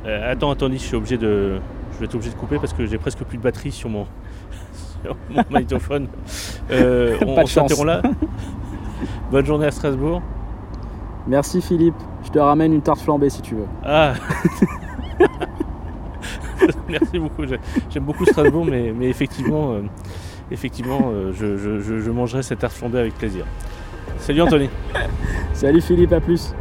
Attends, 0.04 0.50
attendez, 0.50 0.76
je 0.76 0.82
suis 0.82 0.96
obligé 0.96 1.16
de. 1.16 1.58
Je 1.94 1.98
vais 1.98 2.04
être 2.04 2.14
obligé 2.14 2.30
de 2.30 2.36
couper 2.36 2.58
parce 2.58 2.74
que 2.74 2.84
j'ai 2.84 2.98
presque 2.98 3.20
plus 3.24 3.38
de 3.38 3.42
batterie 3.42 3.72
sur 3.72 3.88
mon, 3.88 4.06
mon 5.30 5.42
magnétophone. 5.50 6.08
Euh, 6.70 7.16
on 7.26 7.38
on 7.38 7.46
s'interrompt 7.46 7.86
là. 7.86 8.02
Bonne 9.30 9.46
journée 9.46 9.66
à 9.66 9.70
Strasbourg. 9.70 10.22
Merci 11.26 11.60
Philippe, 11.62 11.94
je 12.24 12.30
te 12.30 12.38
ramène 12.38 12.72
une 12.72 12.82
tarte 12.82 13.00
flambée 13.00 13.30
si 13.30 13.40
tu 13.42 13.54
veux. 13.54 13.66
Ah 13.84 14.12
Merci 16.88 17.18
beaucoup. 17.18 17.46
J'ai- 17.46 17.60
J'aime 17.90 18.04
beaucoup 18.04 18.24
Strasbourg, 18.24 18.64
mais, 18.64 18.92
mais 18.96 19.08
effectivement, 19.08 19.72
euh, 19.72 19.80
effectivement 20.50 21.10
euh, 21.12 21.32
je- 21.32 21.80
je 22.00 22.10
mangerai 22.10 22.42
cette 22.42 22.60
tarte 22.60 22.74
flambée 22.74 22.98
avec 23.00 23.14
plaisir. 23.14 23.44
Salut 24.18 24.42
Anthony. 24.42 24.68
Salut 25.52 25.80
Philippe, 25.80 26.12
à 26.12 26.20
plus. 26.20 26.54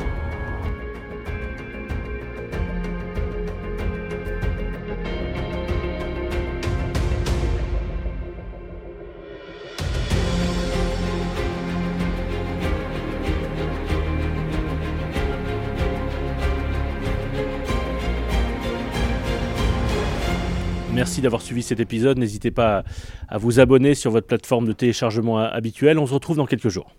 D'avoir 21.24 21.42
suivi 21.42 21.64
cet 21.64 21.80
épisode. 21.80 22.20
N'hésitez 22.20 22.52
pas 22.52 22.84
à 23.28 23.38
vous 23.38 23.60
abonner 23.60 23.96
sur 23.96 24.12
votre 24.12 24.28
plateforme 24.28 24.68
de 24.68 24.74
téléchargement 24.74 25.40
habituelle. 25.40 25.98
On 25.98 26.06
se 26.06 26.14
retrouve 26.14 26.38
dans 26.38 26.46
quelques 26.46 26.70
jours. 26.70 26.94